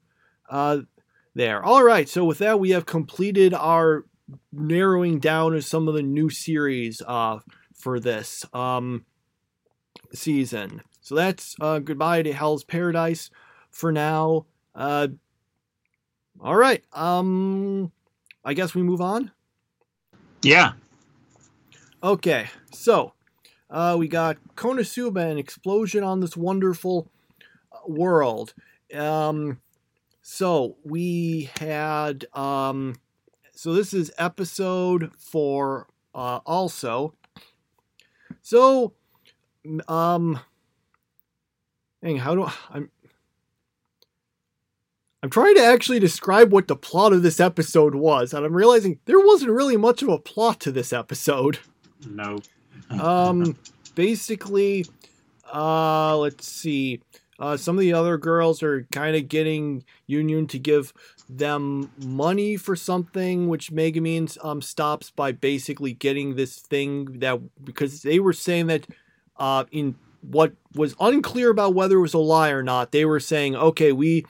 uh 0.49 0.83
there. 1.35 1.61
All 1.65 1.83
right. 1.83 2.09
So 2.09 2.25
with 2.25 2.39
that, 2.39 2.61
we 2.61 2.71
have 2.71 2.87
completed 2.87 3.53
our 3.53 4.05
narrowing 4.53 5.19
down 5.19 5.55
of 5.55 5.65
some 5.65 5.89
of 5.89 5.95
the 5.95 6.03
new 6.03 6.31
series 6.31 7.03
uh 7.07 7.39
for 7.81 7.99
this 7.99 8.45
um, 8.53 9.05
season. 10.13 10.83
So 11.01 11.15
that's 11.15 11.57
uh, 11.61 11.79
goodbye 11.79 12.23
to 12.23 12.33
Hell's 12.33 12.63
Paradise 12.63 13.31
for 13.71 13.91
now. 13.91 14.47
Uh, 14.75 15.09
all 16.41 16.57
right. 16.57 16.85
Um, 16.93 17.91
I 18.45 18.55
guess 18.55 18.75
we 18.75 18.83
move 18.83 19.01
on. 19.01 19.31
Yeah. 20.43 20.73
Okay. 22.03 22.49
So 22.73 23.15
uh, 23.69 23.97
we 23.99 24.09
got 24.09 24.37
Konosuba, 24.57 25.31
an 25.31 25.39
explosion 25.39 26.05
on 26.05 26.21
this 26.21 26.37
wonderful 26.37 27.11
uh, 27.73 27.79
world. 27.87 28.55
Um, 28.95 29.61
so 30.23 30.77
we 30.85 31.51
had 31.59 32.27
um, 32.35 32.95
so 33.61 33.75
this 33.75 33.93
is 33.93 34.11
episode 34.17 35.13
four. 35.19 35.87
Uh, 36.15 36.41
also, 36.47 37.13
so, 38.41 38.95
um, 39.87 40.41
dang, 42.03 42.17
how 42.17 42.35
do 42.35 42.45
I, 42.45 42.55
I'm 42.71 42.91
I'm 45.23 45.29
trying 45.29 45.57
to 45.57 45.63
actually 45.63 45.99
describe 45.99 46.55
what 46.55 46.69
the 46.69 46.75
plot 46.75 47.13
of 47.13 47.23
this 47.23 47.39
episode 47.39 47.95
was, 47.95 48.33
and 48.33 48.47
I'm 48.47 48.57
realizing 48.57 48.99
there 49.05 49.21
wasn't 49.21 49.51
really 49.51 49.77
much 49.77 50.01
of 50.01 50.09
a 50.09 50.19
plot 50.19 50.59
to 50.61 50.73
this 50.73 50.91
episode. 50.91 51.59
No. 52.09 52.39
um, 52.89 53.59
basically, 53.95 54.87
uh, 55.53 56.17
let's 56.17 56.49
see. 56.49 57.03
Uh, 57.39 57.59
some 57.59 57.77
of 57.77 57.81
the 57.83 57.93
other 57.93 58.17
girls 58.17 58.63
are 58.63 58.87
kind 58.91 59.17
of 59.17 59.29
getting 59.29 59.85
Yunyun 60.09 60.49
to 60.49 60.59
give 60.59 60.95
them 61.39 61.91
money 61.99 62.57
for 62.57 62.77
something, 62.77 63.49
which 63.49 63.71
Megumin 63.71 64.37
um, 64.45 64.61
stops 64.61 65.11
by 65.11 65.33
basically 65.33 65.93
getting 65.93 66.37
this 66.37 66.59
thing 66.59 67.21
that 67.21 67.41
because 67.65 68.03
they 68.03 68.19
were 68.19 68.33
saying 68.33 68.67
that 68.69 68.87
uh, 69.39 69.65
in 69.71 69.95
what 70.23 70.53
was 70.75 70.95
unclear 71.01 71.51
about 71.51 71.75
whether 71.75 71.97
it 71.97 72.03
was 72.03 72.15
a 72.15 72.19
lie 72.19 72.51
or 72.51 72.63
not, 72.63 72.93
they 72.93 73.05
were 73.05 73.21
saying, 73.21 73.57
okay, 73.57 73.93
we 73.93 74.25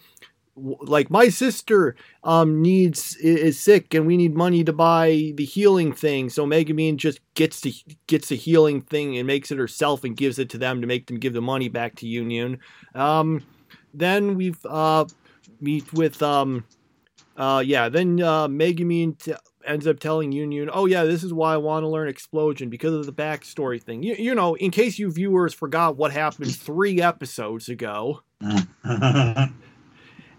like 0.56 1.10
my 1.10 1.28
sister 1.28 1.96
um 2.22 2.60
needs 2.60 3.16
is 3.16 3.58
sick 3.58 3.94
and 3.94 4.06
we 4.06 4.16
need 4.16 4.34
money 4.34 4.62
to 4.62 4.72
buy 4.72 5.32
the 5.36 5.44
healing 5.44 5.92
thing. 5.92 6.28
So 6.28 6.46
megumin 6.46 6.96
just 6.96 7.20
gets 7.34 7.60
the 7.60 7.74
gets 8.06 8.28
the 8.28 8.36
healing 8.36 8.82
thing 8.82 9.16
and 9.16 9.26
makes 9.26 9.50
it 9.50 9.58
herself 9.58 10.04
and 10.04 10.16
gives 10.16 10.38
it 10.38 10.50
to 10.50 10.58
them 10.58 10.80
to 10.80 10.86
make 10.86 11.06
them 11.06 11.18
give 11.18 11.32
the 11.32 11.40
money 11.40 11.68
back 11.68 11.94
to 11.96 12.06
Yunyun 12.06 12.58
um 12.94 13.42
then 13.94 14.34
we've 14.34 14.64
uh 14.66 15.06
meet 15.60 15.90
with 15.92 16.22
um 16.22 16.64
uh, 17.36 17.62
yeah, 17.64 17.88
then 17.88 18.20
uh, 18.20 18.48
Megumin 18.48 19.18
t- 19.18 19.34
ends 19.64 19.86
up 19.86 20.00
telling 20.00 20.32
Yunyun, 20.32 20.70
"Oh 20.72 20.86
yeah, 20.86 21.04
this 21.04 21.22
is 21.22 21.32
why 21.32 21.54
I 21.54 21.58
want 21.58 21.84
to 21.84 21.88
learn 21.88 22.08
explosion 22.08 22.68
because 22.68 22.94
of 22.94 23.06
the 23.06 23.12
backstory 23.12 23.82
thing." 23.82 24.02
You, 24.02 24.14
you 24.14 24.34
know, 24.34 24.54
in 24.56 24.70
case 24.70 24.98
you 24.98 25.10
viewers 25.10 25.54
forgot 25.54 25.96
what 25.96 26.12
happened 26.12 26.54
three 26.54 27.00
episodes 27.00 27.68
ago. 27.68 28.22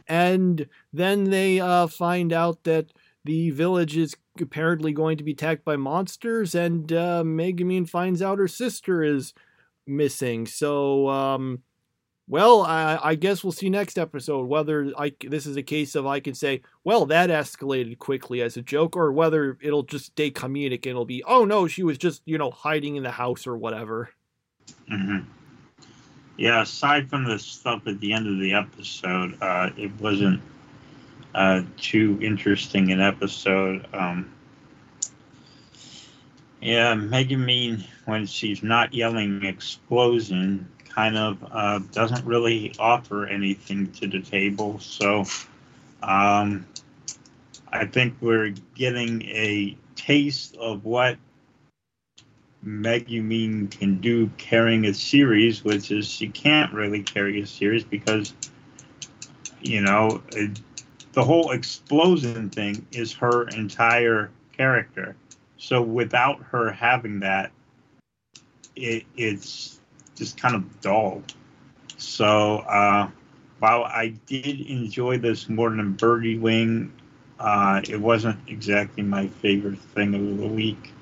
and 0.07 0.67
then 0.91 1.23
they 1.25 1.59
uh, 1.59 1.87
find 1.87 2.33
out 2.33 2.63
that 2.63 2.87
the 3.23 3.51
village 3.51 3.95
is 3.97 4.15
apparently 4.39 4.91
going 4.93 5.17
to 5.17 5.23
be 5.23 5.31
attacked 5.31 5.63
by 5.63 5.75
monsters, 5.75 6.55
and 6.55 6.91
uh, 6.91 7.23
Megumin 7.23 7.87
finds 7.87 8.21
out 8.21 8.39
her 8.39 8.47
sister 8.47 9.03
is 9.03 9.33
missing. 9.87 10.45
So 10.47 11.07
um, 11.09 11.63
well, 12.31 12.61
I, 12.61 12.97
I, 13.03 13.15
guess 13.15 13.43
we'll 13.43 13.51
see 13.51 13.69
next 13.69 13.97
episode 13.97 14.47
whether 14.47 14.93
I, 14.97 15.11
this 15.19 15.45
is 15.45 15.57
a 15.57 15.61
case 15.61 15.95
of 15.95 16.07
I 16.07 16.21
can 16.21 16.33
say, 16.33 16.61
well, 16.85 17.05
that 17.07 17.29
escalated 17.29 17.99
quickly 17.99 18.41
as 18.41 18.55
a 18.55 18.61
joke, 18.61 18.95
or 18.95 19.11
whether 19.11 19.57
it'll 19.61 19.83
just 19.83 20.05
stay 20.05 20.31
comedic 20.31 20.83
and 20.83 20.91
it'll 20.91 21.03
be, 21.03 21.21
oh 21.25 21.43
no, 21.43 21.67
she 21.67 21.83
was 21.83 21.97
just, 21.97 22.21
you 22.23 22.37
know, 22.37 22.49
hiding 22.49 22.95
in 22.95 23.03
the 23.03 23.11
house 23.11 23.45
or 23.45 23.57
whatever. 23.57 24.11
Mm-hmm. 24.89 25.29
Yeah, 26.37 26.61
aside 26.61 27.09
from 27.09 27.25
the 27.25 27.37
stuff 27.37 27.85
at 27.85 27.99
the 27.99 28.13
end 28.13 28.27
of 28.27 28.39
the 28.39 28.53
episode, 28.53 29.37
uh, 29.41 29.71
it 29.75 29.91
wasn't 29.99 30.41
uh, 31.35 31.63
too 31.75 32.17
interesting 32.21 32.93
an 32.93 33.01
episode. 33.01 33.85
Um, 33.93 34.31
yeah, 36.61 36.95
mean 36.95 37.83
when 38.05 38.25
she's 38.25 38.63
not 38.63 38.93
yelling 38.93 39.43
explosion, 39.43 40.69
kind 40.93 41.17
of 41.17 41.43
uh, 41.51 41.79
doesn't 41.91 42.25
really 42.25 42.73
offer 42.79 43.25
anything 43.25 43.91
to 43.93 44.07
the 44.07 44.21
table. 44.21 44.79
So 44.79 45.25
um, 46.03 46.65
I 47.71 47.85
think 47.85 48.15
we're 48.21 48.53
getting 48.75 49.21
a 49.23 49.77
taste 49.95 50.57
of 50.57 50.85
what 50.85 51.17
Megumin 52.65 53.71
can 53.71 53.99
do 53.99 54.29
carrying 54.37 54.85
a 54.85 54.93
series, 54.93 55.63
which 55.63 55.91
is 55.91 56.07
she 56.07 56.27
can't 56.27 56.73
really 56.73 57.01
carry 57.01 57.41
a 57.41 57.47
series 57.47 57.83
because, 57.83 58.33
you 59.61 59.81
know, 59.81 60.21
it, 60.33 60.59
the 61.13 61.23
whole 61.23 61.51
explosion 61.51 62.49
thing 62.49 62.85
is 62.91 63.13
her 63.13 63.47
entire 63.49 64.31
character. 64.55 65.15
So 65.57 65.81
without 65.81 66.41
her 66.43 66.71
having 66.71 67.19
that, 67.21 67.51
it, 68.75 69.05
it's 69.17 69.80
just 70.15 70.39
kind 70.39 70.55
of 70.55 70.81
dull. 70.81 71.23
So 71.97 72.59
uh, 72.59 73.09
while 73.59 73.83
I 73.83 74.13
did 74.25 74.61
enjoy 74.61 75.17
this 75.17 75.49
more 75.49 75.69
than 75.69 75.93
Birdie 75.93 76.37
Wing, 76.37 76.91
uh, 77.39 77.81
it 77.87 77.99
wasn't 77.99 78.39
exactly 78.47 79.03
my 79.03 79.27
favorite 79.27 79.79
thing 79.79 80.13
of 80.15 80.37
the 80.37 80.47
week. 80.47 80.93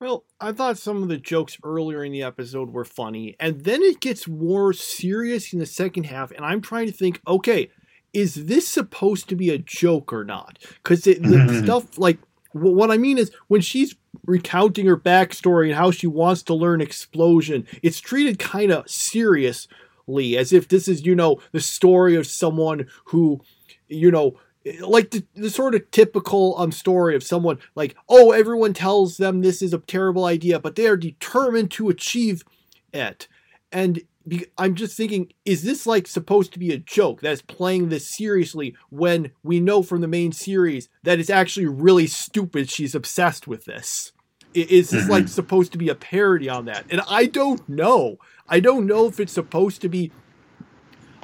Well, 0.00 0.24
I 0.40 0.52
thought 0.52 0.78
some 0.78 1.02
of 1.02 1.08
the 1.08 1.16
jokes 1.16 1.56
earlier 1.64 2.04
in 2.04 2.12
the 2.12 2.22
episode 2.22 2.70
were 2.70 2.84
funny, 2.84 3.34
and 3.40 3.64
then 3.64 3.82
it 3.82 4.00
gets 4.00 4.28
more 4.28 4.72
serious 4.72 5.52
in 5.52 5.58
the 5.58 5.66
second 5.66 6.04
half, 6.04 6.30
and 6.32 6.44
I'm 6.44 6.60
trying 6.60 6.86
to 6.86 6.92
think, 6.92 7.20
okay, 7.26 7.70
is 8.12 8.46
this 8.46 8.68
supposed 8.68 9.28
to 9.30 9.36
be 9.36 9.50
a 9.50 9.58
joke 9.58 10.12
or 10.12 10.24
not? 10.24 10.58
Because 10.82 11.02
the 11.02 11.14
mm-hmm. 11.14 11.64
stuff 11.64 11.98
like 11.98 12.18
what 12.52 12.90
I 12.90 12.98
mean 12.98 13.18
is 13.18 13.30
when 13.48 13.60
she's 13.60 13.94
recounting 14.26 14.86
her 14.86 14.96
backstory 14.96 15.66
and 15.66 15.76
how 15.76 15.90
she 15.90 16.06
wants 16.06 16.42
to 16.44 16.54
learn 16.54 16.80
explosion, 16.80 17.66
it's 17.82 18.00
treated 18.00 18.38
kind 18.38 18.72
of 18.72 18.88
seriously, 18.90 20.36
as 20.36 20.52
if 20.52 20.68
this 20.68 20.88
is, 20.88 21.06
you 21.06 21.14
know, 21.14 21.40
the 21.52 21.60
story 21.60 22.16
of 22.16 22.26
someone 22.26 22.86
who, 23.06 23.40
you 23.88 24.10
know, 24.10 24.38
like 24.80 25.12
the, 25.12 25.24
the 25.34 25.50
sort 25.50 25.76
of 25.76 25.90
typical 25.92 26.56
um 26.58 26.72
story 26.72 27.14
of 27.14 27.22
someone 27.22 27.58
like, 27.74 27.96
oh, 28.08 28.32
everyone 28.32 28.74
tells 28.74 29.16
them 29.16 29.40
this 29.40 29.62
is 29.62 29.72
a 29.72 29.78
terrible 29.78 30.24
idea, 30.24 30.58
but 30.58 30.74
they 30.74 30.86
are 30.86 30.96
determined 30.96 31.70
to 31.70 31.88
achieve 31.88 32.42
it. 32.92 33.28
And 33.70 34.02
I'm 34.58 34.74
just 34.74 34.96
thinking, 34.96 35.32
is 35.44 35.62
this 35.62 35.86
like 35.86 36.08
supposed 36.08 36.52
to 36.52 36.58
be 36.58 36.72
a 36.72 36.78
joke 36.78 37.20
that's 37.20 37.42
playing 37.42 37.88
this 37.88 38.08
seriously 38.08 38.74
when 38.90 39.30
we 39.44 39.60
know 39.60 39.82
from 39.82 40.00
the 40.00 40.08
main 40.08 40.32
series 40.32 40.88
that 41.04 41.20
it's 41.20 41.30
actually 41.30 41.66
really 41.66 42.08
stupid? 42.08 42.68
She's 42.68 42.94
obsessed 42.94 43.46
with 43.46 43.66
this. 43.66 44.12
Is 44.54 44.90
this 44.90 45.08
like 45.08 45.24
mm-hmm. 45.24 45.28
supposed 45.28 45.72
to 45.72 45.78
be 45.78 45.88
a 45.88 45.94
parody 45.94 46.48
on 46.48 46.64
that? 46.64 46.86
And 46.90 47.02
I 47.08 47.26
don't 47.26 47.68
know. 47.68 48.18
I 48.48 48.60
don't 48.60 48.86
know 48.86 49.06
if 49.06 49.20
it's 49.20 49.32
supposed 49.32 49.80
to 49.82 49.88
be 49.88 50.12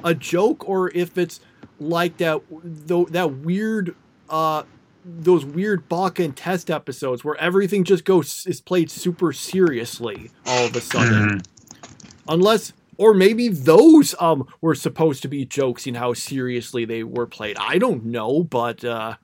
a 0.03 0.13
joke 0.13 0.67
or 0.67 0.91
if 0.91 1.17
it's 1.17 1.39
like 1.79 2.17
that 2.17 2.41
though 2.51 3.05
that 3.05 3.37
weird 3.37 3.95
uh 4.29 4.63
those 5.05 5.43
weird 5.43 5.89
Baka 5.89 6.23
and 6.23 6.35
test 6.35 6.69
episodes 6.69 7.23
where 7.23 7.35
everything 7.37 7.83
just 7.83 8.05
goes 8.05 8.45
is 8.47 8.61
played 8.61 8.89
super 8.89 9.33
seriously 9.33 10.31
all 10.45 10.65
of 10.65 10.75
a 10.75 10.81
sudden. 10.81 11.29
Mm-hmm. 11.29 12.29
unless 12.29 12.73
or 12.97 13.13
maybe 13.13 13.47
those 13.47 14.15
um 14.19 14.47
were 14.61 14.75
supposed 14.75 15.21
to 15.23 15.27
be 15.27 15.45
jokes 15.45 15.87
in 15.87 15.95
how 15.95 16.13
seriously 16.13 16.85
they 16.85 17.03
were 17.03 17.25
played. 17.25 17.57
I 17.59 17.77
don't 17.77 18.05
know, 18.05 18.43
but 18.43 18.83
uh 18.83 19.15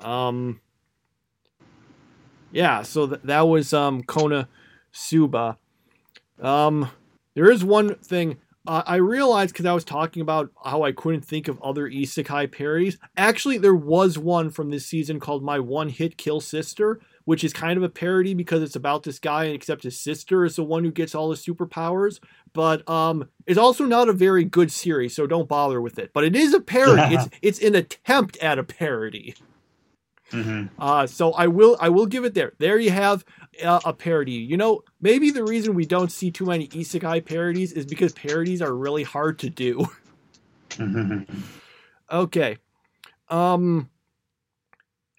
um 0.00 0.60
yeah, 2.54 2.82
so 2.82 3.06
th- 3.06 3.20
that 3.24 3.42
was 3.42 3.72
um 3.72 4.02
Kona 4.02 4.48
Suba. 4.92 5.58
Um 6.40 6.90
there 7.34 7.50
is 7.50 7.64
one 7.64 7.96
thing 7.96 8.38
uh, 8.66 8.82
I 8.86 8.96
realized 8.96 9.52
because 9.52 9.66
I 9.66 9.74
was 9.74 9.84
talking 9.84 10.22
about 10.22 10.50
how 10.64 10.82
I 10.82 10.92
couldn't 10.92 11.24
think 11.24 11.48
of 11.48 11.60
other 11.62 11.88
isekai 11.88 12.50
parodies. 12.50 12.98
Actually, 13.16 13.58
there 13.58 13.74
was 13.74 14.16
one 14.16 14.50
from 14.50 14.70
this 14.70 14.86
season 14.86 15.20
called 15.20 15.44
My 15.44 15.58
One 15.58 15.90
Hit 15.90 16.16
Kill 16.16 16.40
Sister, 16.40 17.00
which 17.26 17.44
is 17.44 17.52
kind 17.52 17.76
of 17.76 17.82
a 17.82 17.90
parody 17.90 18.32
because 18.32 18.62
it's 18.62 18.76
about 18.76 19.02
this 19.02 19.18
guy, 19.18 19.46
except 19.46 19.82
his 19.82 20.00
sister 20.00 20.46
is 20.46 20.56
the 20.56 20.64
one 20.64 20.82
who 20.82 20.90
gets 20.90 21.14
all 21.14 21.28
the 21.28 21.36
superpowers. 21.36 22.20
But 22.54 22.88
um, 22.88 23.28
it's 23.46 23.58
also 23.58 23.84
not 23.84 24.08
a 24.08 24.14
very 24.14 24.44
good 24.44 24.72
series, 24.72 25.14
so 25.14 25.26
don't 25.26 25.48
bother 25.48 25.80
with 25.80 25.98
it. 25.98 26.12
But 26.14 26.24
it 26.24 26.34
is 26.34 26.54
a 26.54 26.60
parody. 26.60 27.14
it's 27.16 27.28
it's 27.42 27.60
an 27.60 27.74
attempt 27.74 28.38
at 28.38 28.58
a 28.58 28.64
parody. 28.64 29.34
Mm-hmm. 30.32 30.80
Uh, 30.80 31.06
so 31.06 31.32
I 31.32 31.46
will 31.46 31.76
I 31.80 31.88
will 31.88 32.06
give 32.06 32.24
it 32.24 32.34
there. 32.34 32.52
There 32.58 32.78
you 32.78 32.90
have 32.90 33.24
uh, 33.62 33.80
a 33.84 33.92
parody. 33.92 34.32
You 34.32 34.56
know, 34.56 34.82
maybe 35.00 35.30
the 35.30 35.44
reason 35.44 35.74
we 35.74 35.86
don't 35.86 36.10
see 36.10 36.30
too 36.30 36.46
many 36.46 36.68
isekai 36.68 37.24
parodies 37.24 37.72
is 37.72 37.86
because 37.86 38.12
parodies 38.12 38.62
are 38.62 38.74
really 38.74 39.02
hard 39.02 39.38
to 39.40 39.50
do. 39.50 39.86
Mm-hmm. 40.70 41.32
okay. 42.10 42.56
Um 43.28 43.88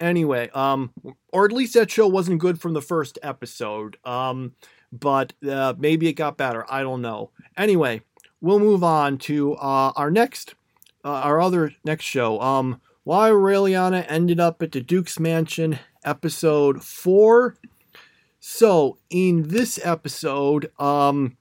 anyway, 0.01 0.49
um 0.49 0.91
or 1.31 1.45
at 1.45 1.53
least 1.53 1.75
that 1.75 1.89
show 1.89 2.07
wasn't 2.07 2.41
good 2.41 2.59
from 2.59 2.73
the 2.73 2.81
first 2.81 3.17
episode. 3.23 3.95
Um 4.03 4.51
but 4.91 5.31
uh, 5.49 5.73
maybe 5.77 6.09
it 6.09 6.13
got 6.13 6.35
better. 6.35 6.65
I 6.69 6.81
don't 6.81 7.01
know. 7.01 7.31
Anyway, 7.55 8.01
we'll 8.41 8.59
move 8.59 8.83
on 8.83 9.17
to 9.19 9.53
uh, 9.55 9.93
our 9.95 10.11
next 10.11 10.55
uh, 11.05 11.09
our 11.09 11.39
other 11.39 11.71
next 11.85 12.03
show. 12.03 12.41
Um 12.41 12.81
why 13.05 13.29
Raeliana 13.29 14.03
ended 14.09 14.39
up 14.39 14.63
at 14.63 14.71
the 14.71 14.81
Duke's 14.81 15.19
Mansion, 15.19 15.77
episode 16.03 16.83
four. 16.83 17.55
So 18.39 18.97
in 19.11 19.49
this 19.49 19.79
episode, 19.83 20.71
um, 20.79 21.37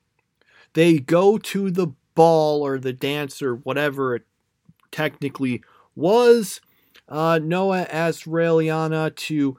they 0.75 0.99
go 0.99 1.39
to 1.39 1.71
the 1.71 1.89
ball 2.15 2.65
or 2.65 2.79
the 2.79 2.93
dance 2.93 3.41
or 3.41 3.57
whatever 3.57 4.15
it 4.15 4.25
technically 4.93 5.63
was. 5.97 6.61
Uh, 7.09 7.41
Noah 7.43 7.87
asks 7.91 8.25
Raeliana 8.25 9.17
to 9.17 9.57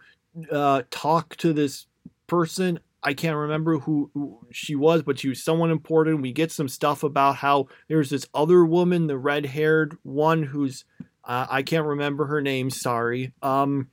uh, 0.52 0.84
talk 0.92 1.36
to 1.38 1.54
this 1.54 1.88
person. 2.28 2.80
I 3.02 3.16
can't 3.16 3.36
remember 3.36 3.80
who, 3.80 4.12
who, 4.14 4.46
she 4.52 4.76
was, 4.76 5.02
but 5.02 5.18
she 5.18 5.30
was 5.30 5.44
someone 5.44 5.72
important. 5.72 6.22
We 6.22 6.34
get 6.34 6.52
some 6.52 6.68
stuff 6.68 7.02
about 7.02 7.38
how 7.38 7.68
there's 7.88 8.12
this 8.12 8.28
other 8.36 8.64
woman, 8.64 9.08
the 9.08 9.18
red 9.18 9.48
haired 9.48 9.98
one, 10.04 10.44
who's 10.44 10.86
uh, 11.26 11.48
I 11.50 11.64
can't 11.64 11.86
remember 11.86 12.26
her 12.26 12.42
name. 12.42 12.70
Sorry. 12.70 13.34
Um. 13.42 13.90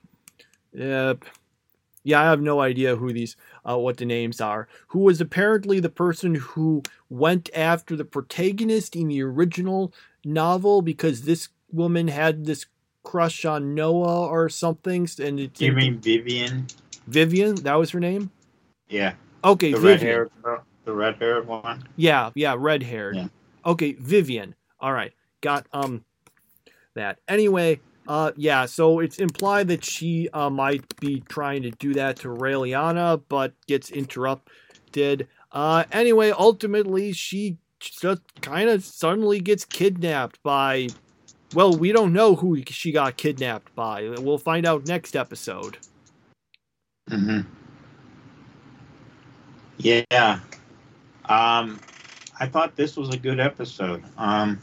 Uh, 0.81 1.15
yeah, 2.05 2.21
I 2.21 2.25
have 2.25 2.41
no 2.41 2.61
idea 2.61 2.97
who 2.97 3.13
these, 3.13 3.37
uh, 3.69 3.79
what 3.79 3.99
the 3.99 4.05
names 4.05 4.41
are. 4.41 4.67
Who 4.89 5.01
was 5.01 5.21
apparently 5.21 5.79
the 5.79 5.89
person 5.89 6.35
who 6.35 6.83
went 7.09 7.49
after 7.55 7.95
the 7.95 8.05
protagonist 8.05 8.97
in 8.97 9.09
the 9.09 9.23
original 9.23 9.93
novel 10.25 10.83
because 10.83 11.23
this 11.23 11.49
woman 11.71 12.09
had 12.09 12.45
this 12.45 12.67
crush 13.05 13.45
on 13.45 13.75
Noah 13.75 14.27
or 14.27 14.49
something. 14.49 15.09
And 15.21 15.39
it, 15.39 15.61
You 15.61 15.73
mean 15.73 16.01
Vivian? 16.01 16.67
Vivian? 17.07 17.55
That 17.57 17.75
was 17.75 17.91
her 17.91 18.01
name. 18.01 18.31
Yeah. 18.89 19.15
Okay, 19.45 19.73
The 19.73 19.79
Vivian. 19.79 19.93
red 19.93 20.01
hair, 20.03 20.61
the 20.85 20.93
red 20.93 21.17
haired 21.21 21.47
one. 21.47 21.85
Yeah, 21.97 22.31
yeah, 22.35 22.57
red 22.59 22.83
haired. 22.83 23.17
Yeah. 23.17 23.29
Okay, 23.65 23.93
Vivian. 23.93 24.57
All 24.81 24.93
right, 24.93 25.13
got 25.41 25.67
um 25.73 26.05
that. 26.95 27.19
Anyway, 27.29 27.81
uh, 28.09 28.33
yeah. 28.37 28.67
So 28.67 29.01
it's 29.01 29.19
implied 29.19 29.69
that 29.69 29.85
she 29.85 30.29
uh, 30.33 30.51
might 30.51 30.85
be 31.01 31.21
trying 31.29 31.63
to 31.63 31.71
do 31.71 31.95
that 31.95 32.17
to 32.19 32.29
Raeliana, 32.29 33.23
but 33.29 33.55
gets 33.67 33.91
interrupted. 33.91 35.29
Uh, 35.51 35.85
anyway, 35.93 36.31
ultimately 36.31 37.13
she 37.13 37.59
just 37.79 38.23
kind 38.41 38.69
of 38.69 38.85
suddenly 38.85 39.41
gets 39.41 39.65
kidnapped 39.65 40.43
by. 40.43 40.89
Well, 41.55 41.77
we 41.77 41.93
don't 41.93 42.13
know 42.13 42.35
who 42.35 42.63
she 42.67 42.93
got 42.93 43.17
kidnapped 43.17 43.75
by. 43.75 44.09
We'll 44.19 44.39
find 44.39 44.65
out 44.65 44.87
next 44.87 45.15
episode. 45.15 45.79
Mm-hmm. 47.11 47.41
Yeah. 49.79 50.41
Um, 51.27 51.81
I 52.41 52.47
thought 52.47 52.75
this 52.75 52.97
was 52.97 53.11
a 53.11 53.19
good 53.19 53.39
episode. 53.39 54.03
Um, 54.17 54.61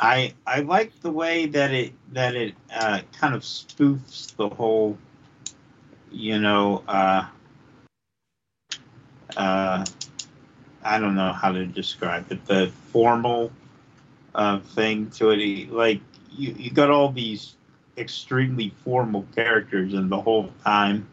I 0.00 0.34
I 0.46 0.60
like 0.60 0.98
the 1.02 1.12
way 1.12 1.46
that 1.46 1.72
it 1.72 1.92
that 2.14 2.34
it 2.34 2.54
uh, 2.74 3.02
kind 3.12 3.34
of 3.34 3.42
spoofs 3.42 4.34
the 4.36 4.48
whole, 4.48 4.98
you 6.10 6.40
know, 6.40 6.82
uh, 6.88 7.26
uh, 9.36 9.84
I 10.82 10.98
don't 10.98 11.14
know 11.14 11.32
how 11.32 11.52
to 11.52 11.66
describe 11.66 12.32
it. 12.32 12.46
The 12.46 12.72
formal 12.92 13.52
uh, 14.34 14.60
thing 14.60 15.10
to 15.12 15.30
it, 15.30 15.70
like 15.72 16.00
you 16.32 16.54
you 16.58 16.70
got 16.70 16.90
all 16.90 17.12
these 17.12 17.56
extremely 17.98 18.70
formal 18.84 19.26
characters, 19.36 19.94
and 19.94 20.10
the 20.10 20.20
whole 20.20 20.50
time 20.64 21.06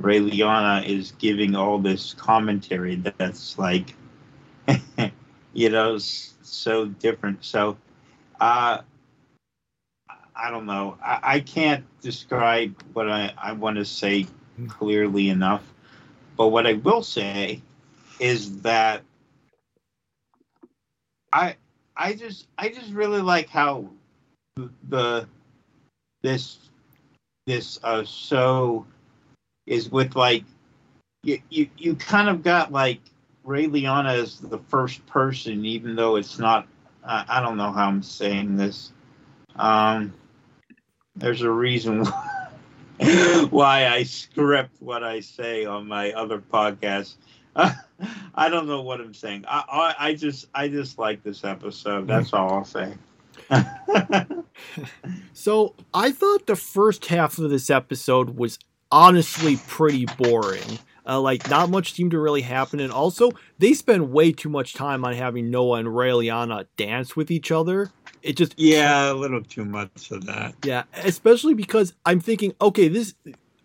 Raeliana 0.00 0.84
is 0.86 1.12
giving 1.12 1.54
all 1.56 1.78
this 1.78 2.14
commentary 2.14 2.96
that's 2.96 3.58
like, 3.58 3.94
you 5.54 5.70
know, 5.70 5.98
so 5.98 6.86
different. 6.86 7.44
So, 7.44 7.76
uh, 8.40 8.82
I 10.34 10.50
don't 10.50 10.66
know. 10.66 10.96
I, 11.04 11.18
I 11.22 11.40
can't 11.40 11.84
describe 12.00 12.82
what 12.94 13.10
I, 13.10 13.32
I 13.36 13.52
want 13.52 13.76
to 13.76 13.84
say 13.84 14.26
clearly 14.68 15.28
enough. 15.28 15.62
But 16.36 16.48
what 16.48 16.66
I 16.66 16.74
will 16.74 17.02
say 17.02 17.60
is 18.18 18.62
that 18.62 19.02
I 21.32 21.56
I 21.96 22.14
just 22.14 22.46
I 22.56 22.68
just 22.70 22.92
really 22.92 23.20
like 23.20 23.48
how 23.48 23.90
the 24.88 25.28
this 26.22 26.58
this 27.46 27.78
uh 27.82 28.04
show 28.04 28.86
is 29.66 29.90
with 29.90 30.16
like 30.16 30.44
you 31.22 31.40
you, 31.50 31.68
you 31.76 31.94
kind 31.94 32.28
of 32.28 32.42
got 32.42 32.72
like 32.72 33.00
Raeliana 33.46 34.14
as 34.14 34.38
the 34.38 34.58
first 34.58 35.04
person, 35.06 35.64
even 35.64 35.94
though 35.96 36.16
it's 36.16 36.38
not. 36.38 36.66
I, 37.04 37.24
I 37.28 37.40
don't 37.40 37.56
know 37.56 37.72
how 37.72 37.88
I'm 37.88 38.02
saying 38.02 38.56
this. 38.56 38.92
Um, 39.56 40.14
there's 41.16 41.42
a 41.42 41.50
reason 41.50 42.04
why 43.50 43.86
I 43.86 44.02
script 44.04 44.76
what 44.80 45.02
I 45.02 45.20
say 45.20 45.64
on 45.64 45.86
my 45.88 46.12
other 46.12 46.38
podcast. 46.38 47.14
I 47.56 48.48
don't 48.48 48.66
know 48.66 48.82
what 48.82 49.00
I'm 49.00 49.14
saying. 49.14 49.44
I, 49.48 49.64
I 49.98 50.08
I 50.08 50.14
just 50.14 50.46
I 50.54 50.68
just 50.68 50.98
like 50.98 51.22
this 51.22 51.44
episode. 51.44 52.06
That's 52.06 52.32
all 52.32 52.52
I'll 52.52 52.64
say. 52.64 52.94
So 55.32 55.74
I 55.94 56.12
thought 56.12 56.46
the 56.46 56.54
first 56.54 57.06
half 57.06 57.38
of 57.38 57.48
this 57.48 57.70
episode 57.70 58.36
was 58.36 58.58
honestly 58.92 59.56
pretty 59.66 60.06
boring. 60.18 60.78
Uh, 61.10 61.20
like 61.20 61.48
not 61.48 61.68
much 61.70 61.92
seemed 61.92 62.12
to 62.12 62.20
really 62.20 62.42
happen, 62.42 62.78
and 62.78 62.92
also 62.92 63.30
they 63.58 63.74
spend 63.74 64.12
way 64.12 64.30
too 64.30 64.48
much 64.48 64.74
time 64.74 65.04
on 65.04 65.14
having 65.14 65.50
Noah 65.50 65.80
and 65.80 65.88
Raeliana 65.88 66.66
dance 66.76 67.16
with 67.16 67.30
each 67.32 67.50
other. 67.50 67.90
It 68.22 68.36
just 68.36 68.54
yeah, 68.56 69.10
a 69.10 69.14
little 69.14 69.42
too 69.42 69.64
much 69.64 70.10
of 70.12 70.24
that. 70.26 70.54
yeah, 70.62 70.84
especially 70.92 71.54
because 71.54 71.94
I'm 72.06 72.20
thinking, 72.20 72.54
okay, 72.60 72.88
this. 72.88 73.14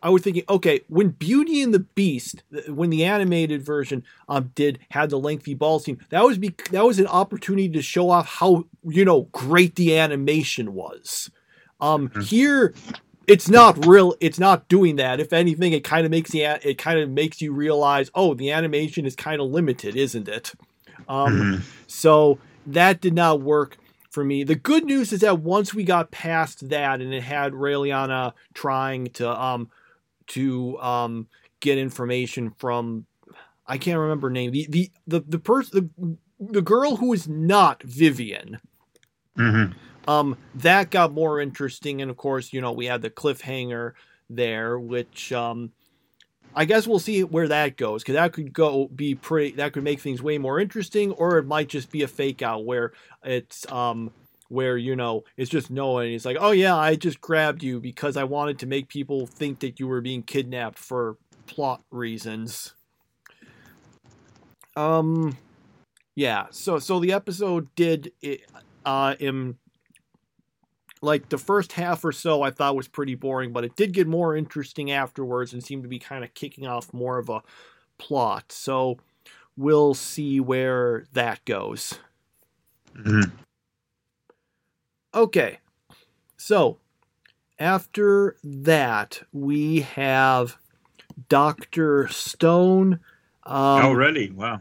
I 0.02 0.10
was 0.10 0.22
thinking, 0.22 0.44
okay, 0.48 0.82
when 0.88 1.10
Beauty 1.10 1.64
and 1.64 1.74
the 1.74 1.80
Beast, 1.80 2.44
when 2.68 2.90
the 2.92 3.06
animated 3.06 3.64
version 3.66 4.04
um 4.28 4.52
did 4.56 4.80
had 4.92 5.10
the 5.10 5.20
lengthy 5.20 5.54
ball 5.54 5.80
scene, 5.80 6.00
that 6.10 6.24
was 6.24 6.38
be 6.38 6.56
that 6.72 6.86
was 6.86 7.00
an 7.00 7.08
opportunity 7.08 7.70
to 7.70 7.82
show 7.82 8.10
off 8.10 8.28
how 8.28 8.66
you 8.84 9.06
know 9.06 9.24
great 9.32 9.76
the 9.76 9.98
animation 9.98 10.74
was. 10.74 11.30
Um, 11.82 12.10
Mhm. 12.10 12.24
here, 12.24 12.74
it's 13.28 13.50
not 13.50 13.86
real. 13.86 14.16
It's 14.20 14.40
not 14.40 14.68
doing 14.68 14.96
that. 14.98 15.20
If 15.20 15.34
anything, 15.34 15.74
it 15.74 15.84
kind 15.84 16.06
of 16.06 16.12
makes 16.12 16.32
the 16.32 16.42
it 16.68 16.78
kind 16.78 17.00
of 17.00 17.10
makes 17.10 17.42
you 17.42 17.54
realize, 17.54 18.10
oh, 18.16 18.34
the 18.34 18.52
animation 18.52 19.06
is 19.06 19.16
kind 19.16 19.42
of 19.42 19.50
limited, 19.50 19.96
isn't 19.96 20.28
it? 20.28 20.54
Um, 21.08 21.34
Mhm. 21.34 21.62
so 21.88 22.40
that 22.68 23.02
did 23.02 23.14
not 23.14 23.42
work 23.42 23.78
for 24.10 24.24
me. 24.24 24.44
The 24.44 24.56
good 24.56 24.86
news 24.86 25.12
is 25.14 25.20
that 25.22 25.40
once 25.40 25.74
we 25.74 25.84
got 25.84 26.10
past 26.12 26.70
that 26.70 27.02
and 27.02 27.14
it 27.14 27.22
had 27.24 27.54
Raeliana 27.54 28.34
trying 28.54 29.08
to 29.14 29.30
um 29.30 29.70
to 30.28 30.80
um 30.80 31.28
get 31.60 31.78
information 31.78 32.52
from 32.58 33.06
I 33.68 33.78
can't 33.78 34.00
remember 34.00 34.28
her 34.28 34.32
name. 34.32 34.52
The 34.52 34.68
the 34.70 34.92
the, 35.08 35.20
the 35.28 35.40
person 35.40 35.92
the, 35.98 36.18
the 36.54 36.62
girl 36.62 36.96
who 36.98 37.14
is 37.14 37.28
not 37.28 37.84
Vivian. 37.84 38.60
Mhm. 39.38 39.74
Um 40.08 40.38
that 40.56 40.92
got 40.92 41.12
more 41.12 41.40
interesting 41.42 42.02
and 42.02 42.12
of 42.12 42.18
course, 42.18 42.54
you 42.54 42.62
know, 42.62 42.72
we 42.72 42.86
had 42.86 43.02
the 43.02 43.10
cliffhanger 43.10 43.94
there 44.30 44.80
which 44.80 45.32
um 45.32 45.72
I 46.58 46.64
guess 46.64 46.88
we'll 46.88 47.00
see 47.00 47.24
where 47.24 47.50
that 47.50 47.76
goes 47.76 48.02
because 48.02 48.16
that 48.16 48.32
could 48.32 48.54
go 48.54 48.88
be 48.88 49.14
pretty. 49.14 49.58
That 49.58 49.74
could 49.74 49.84
make 49.84 50.00
things 50.00 50.22
way 50.22 50.38
more 50.38 50.60
interesting, 50.60 51.12
or 51.12 51.38
it 51.38 51.46
might 51.46 51.68
just 51.68 51.92
be 51.92 52.02
a 52.04 52.08
fake 52.08 52.42
out 52.42 52.66
where 52.66 52.94
it's 53.24 53.70
um 53.72 54.12
where 54.48 54.78
you 54.78 54.96
know 54.96 55.24
it's 55.36 55.50
just 55.50 55.70
knowing 55.70 56.14
it's 56.14 56.24
like 56.24 56.38
oh 56.40 56.52
yeah 56.52 56.76
I 56.78 56.96
just 56.96 57.20
grabbed 57.20 57.64
you 57.64 57.82
because 57.82 58.16
I 58.16 58.24
wanted 58.24 58.60
to 58.60 58.68
make 58.68 58.88
people 58.88 59.26
think 59.28 59.60
that 59.60 59.80
you 59.80 59.88
were 59.88 60.02
being 60.02 60.24
kidnapped 60.24 60.78
for 60.80 61.18
plot 61.48 61.82
reasons. 61.92 62.74
Um, 64.78 65.38
yeah. 66.16 66.46
So 66.52 66.80
so 66.80 67.00
the 67.00 67.12
episode 67.12 67.68
did 67.76 68.14
it, 68.22 68.50
uh 68.86 69.16
in 69.20 69.58
like 71.06 71.30
the 71.30 71.38
first 71.38 71.74
half 71.74 72.04
or 72.04 72.12
so 72.12 72.42
I 72.42 72.52
thought 72.52 72.76
was 72.76 72.88
pretty 72.88 73.16
boring, 73.16 73.54
but 73.54 73.64
it 73.64 73.76
did 73.76 73.94
get 73.94 74.08
more 74.08 74.36
interesting 74.36 74.92
afterwards 74.92 75.54
and 75.54 75.64
seemed 75.64 75.84
to 75.84 75.90
be 75.90 76.00
kind 76.00 76.24
of 76.24 76.34
kicking 76.34 76.68
off 76.68 76.94
more 76.94 77.18
of 77.18 77.30
a 77.30 77.42
plot. 77.98 78.52
So 78.52 78.98
we'll 79.56 79.94
see 79.94 80.40
where 80.40 81.06
that 81.14 81.46
goes. 81.46 82.00
Mhm. 82.96 83.32
Okay. 85.14 85.60
So 86.38 86.78
after 87.60 88.36
that, 88.44 89.22
we 89.32 89.82
have 89.82 90.58
Dr. 91.30 92.08
Stone. 92.10 93.00
Um, 93.44 93.86
Already, 93.86 94.32
wow. 94.32 94.60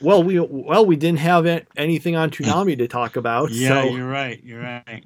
well, 0.00 0.22
we 0.22 0.38
well 0.40 0.84
we 0.84 0.96
didn't 0.96 1.20
have 1.20 1.46
anything 1.76 2.16
on 2.16 2.30
Toonami 2.32 2.76
to 2.78 2.88
talk 2.88 3.16
about. 3.16 3.50
Yeah, 3.50 3.68
so 3.68 3.96
you're 3.96 4.08
right. 4.08 4.42
You're 4.44 4.60
right. 4.62 5.04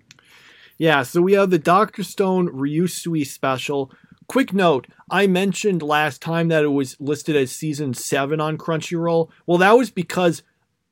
Yeah, 0.83 1.05
so 1.05 1.23
we 1.23 1.35
have 1.35 1.51
the 1.51 1.61
Doctor 1.61 2.03
Stone 2.03 2.49
Ryusui 2.49 3.25
special. 3.25 3.93
Quick 4.27 4.53
note, 4.53 4.89
I 5.09 5.29
mentioned 5.29 5.81
last 5.81 6.21
time 6.21 6.49
that 6.49 6.65
it 6.65 6.73
was 6.73 6.97
listed 6.99 7.37
as 7.37 7.53
season 7.53 7.95
7 7.95 8.41
on 8.41 8.59
Crunchyroll. 8.59 9.31
Well, 9.47 9.59
that 9.59 9.79
was 9.79 9.93
because 9.93 10.43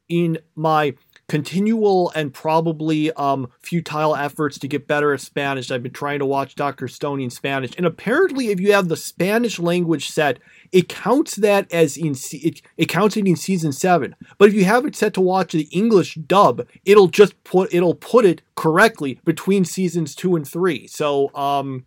in 0.08 0.38
my 0.54 0.94
continual 1.28 2.12
and 2.14 2.32
probably 2.32 3.10
um, 3.14 3.48
futile 3.58 4.14
efforts 4.14 4.60
to 4.60 4.68
get 4.68 4.86
better 4.86 5.12
at 5.12 5.22
Spanish, 5.22 5.72
I've 5.72 5.82
been 5.82 5.92
trying 5.92 6.20
to 6.20 6.26
watch 6.26 6.54
Doctor 6.54 6.86
Stone 6.86 7.20
in 7.20 7.30
Spanish. 7.30 7.72
And 7.76 7.84
apparently, 7.84 8.50
if 8.50 8.60
you 8.60 8.72
have 8.74 8.86
the 8.86 8.96
Spanish 8.96 9.58
language 9.58 10.08
set, 10.08 10.38
it 10.72 10.88
counts 10.88 11.36
that 11.36 11.70
as 11.72 11.96
in 11.96 12.14
it, 12.32 12.62
it 12.76 12.86
counts 12.86 13.16
it 13.16 13.26
in 13.26 13.36
season 13.36 13.72
seven. 13.72 14.14
But 14.38 14.48
if 14.48 14.54
you 14.54 14.64
have 14.64 14.84
it 14.86 14.96
set 14.96 15.14
to 15.14 15.20
watch 15.20 15.52
the 15.52 15.68
English 15.72 16.14
dub, 16.14 16.66
it'll 16.84 17.08
just 17.08 17.42
put 17.44 17.72
it'll 17.74 17.94
put 17.94 18.24
it 18.24 18.42
correctly 18.54 19.20
between 19.24 19.64
seasons 19.64 20.14
two 20.14 20.36
and 20.36 20.46
three. 20.46 20.86
So 20.86 21.34
um, 21.34 21.86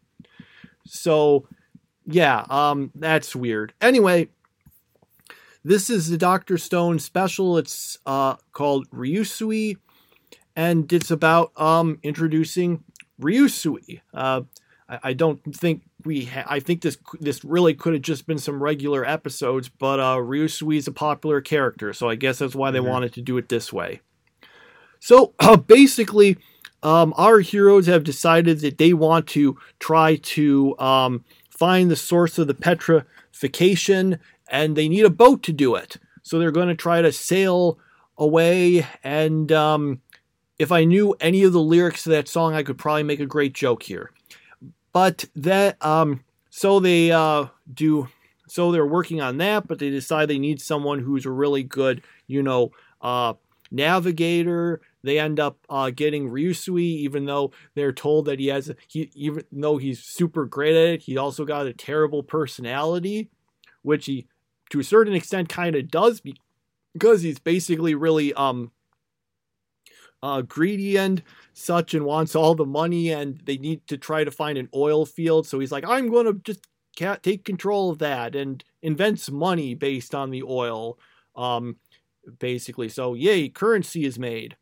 so 0.86 1.48
yeah, 2.06 2.46
um, 2.50 2.92
that's 2.96 3.36
weird. 3.36 3.74
Anyway, 3.80 4.30
this 5.64 5.90
is 5.90 6.10
the 6.10 6.18
Doctor 6.18 6.58
Stone 6.58 7.00
special. 7.00 7.58
It's 7.58 7.98
uh 8.06 8.36
called 8.52 8.90
Ryusui, 8.90 9.78
and 10.56 10.92
it's 10.92 11.12
about 11.12 11.52
um 11.60 12.00
introducing 12.04 12.84
Ryusui. 13.22 14.02
Uh, 14.14 14.42
I, 14.90 15.00
I 15.04 15.14
don't 15.14 15.42
think 15.56 15.84
we. 16.06 16.26
Ha- 16.26 16.46
I 16.48 16.60
think 16.60 16.82
this 16.82 16.98
this 17.20 17.44
really 17.44 17.74
could 17.74 17.94
have 17.94 18.02
just 18.02 18.26
been 18.28 18.38
some 18.38 18.62
regular 18.62 19.06
episodes, 19.06 19.70
but 19.70 20.00
uh, 20.00 20.18
Ryusui 20.18 20.78
is 20.78 20.88
a 20.88 20.92
popular 20.92 21.42
character, 21.42 21.94
so 21.94 22.10
I 22.10 22.16
guess 22.16 22.40
that's 22.40 22.56
why 22.56 22.72
they 22.72 22.80
Mhm. 22.80 22.90
wanted 22.90 23.14
to 23.14 23.22
do 23.22 23.38
it 23.38 23.50
this 23.50 23.72
way. 23.74 24.02
So 25.00 25.34
uh, 25.40 25.58
basically, 25.58 26.38
um, 26.82 27.14
our 27.18 27.40
heroes 27.40 27.88
have 27.88 28.04
decided 28.04 28.60
that 28.62 28.78
they 28.78 28.94
want 28.94 29.28
to 29.28 29.58
try 29.80 30.16
to 30.18 30.78
um, 30.80 31.24
find 31.50 31.90
the 31.92 31.96
source 31.96 32.38
of 32.38 32.48
the 32.48 32.54
petrification, 32.54 34.20
and 34.48 34.76
they 34.76 34.88
need 34.90 35.06
a 35.06 35.10
boat 35.10 35.44
to 35.44 35.54
do 35.54 35.76
it. 35.76 35.98
So 36.22 36.40
they're 36.40 36.52
going 36.52 36.70
to 36.70 36.76
try 36.76 37.02
to 37.02 37.12
sail 37.12 37.78
away. 38.18 38.88
And 39.04 39.52
um, 39.52 40.02
if 40.58 40.72
I 40.72 40.86
knew 40.86 41.16
any 41.20 41.44
of 41.44 41.52
the 41.52 41.60
lyrics 41.60 42.04
to 42.04 42.10
that 42.12 42.28
song, 42.28 42.54
I 42.54 42.64
could 42.64 42.78
probably 42.78 43.04
make 43.04 43.20
a 43.20 43.26
great 43.26 43.54
joke 43.54 43.84
here. 43.84 44.12
But 44.94 45.26
that, 45.36 45.84
um, 45.84 46.24
so 46.50 46.80
they 46.80 47.12
uh, 47.12 47.48
do. 47.74 48.08
So 48.48 48.72
they're 48.72 48.86
working 48.86 49.20
on 49.20 49.38
that, 49.38 49.68
but 49.68 49.80
they 49.80 49.90
decide 49.90 50.28
they 50.28 50.38
need 50.38 50.62
someone 50.62 51.00
who's 51.00 51.26
a 51.26 51.32
really 51.32 51.64
good, 51.64 52.04
you 52.28 52.44
know, 52.44 52.72
uh, 53.02 53.34
navigator. 53.72 54.80
They 55.04 55.18
end 55.20 55.40
up 55.40 55.58
uh, 55.70 55.90
getting 55.90 56.30
Ryusui, 56.30 56.80
even 56.80 57.26
though 57.26 57.52
they're 57.74 57.92
told 57.92 58.26
that 58.26 58.40
he 58.40 58.48
has, 58.48 58.72
he 58.88 59.10
even 59.16 59.44
though 59.52 59.78
he's 59.78 60.04
super 60.04 60.46
great 60.46 60.76
at 60.76 60.94
it, 60.94 61.02
he 61.02 61.18
also 61.18 61.46
got 61.46 61.66
a 61.66 61.74
terrible 61.74 62.22
personality, 62.22 63.30
which 63.82 64.06
he, 64.06 64.28
to 64.70 64.80
a 64.80 64.84
certain 64.84 65.14
extent, 65.14 65.50
kind 65.50 65.76
of 65.76 65.90
does 65.90 66.22
be- 66.22 66.40
because 66.94 67.24
he's 67.24 67.40
basically 67.40 67.96
really 67.96 68.34
um 68.36 68.72
uh, 70.24 70.42
greedy 70.42 70.98
and 70.98 71.22
such, 71.54 71.94
and 71.94 72.06
wants 72.06 72.34
all 72.34 72.56
the 72.56 72.66
money, 72.66 73.12
and 73.12 73.40
they 73.44 73.58
need 73.58 73.86
to 73.88 73.98
try 73.98 74.24
to 74.24 74.32
find 74.32 74.58
an 74.58 74.70
oil 74.74 75.06
field. 75.06 75.46
So 75.46 75.60
he's 75.60 75.72
like, 75.72 75.86
I'm 75.86 76.10
going 76.10 76.26
to 76.26 76.34
just 76.44 76.66
take 77.22 77.44
control 77.44 77.92
of 77.92 78.00
that 78.00 78.34
and 78.36 78.64
invents 78.82 79.30
money 79.30 79.76
based 79.76 80.16
on 80.16 80.32
the 80.32 80.42
oil, 80.44 80.98
um, 81.36 81.76
basically. 82.40 82.88
So 82.88 83.14
yay, 83.14 83.50
currency 83.50 84.06
is 84.06 84.18
made. 84.18 84.56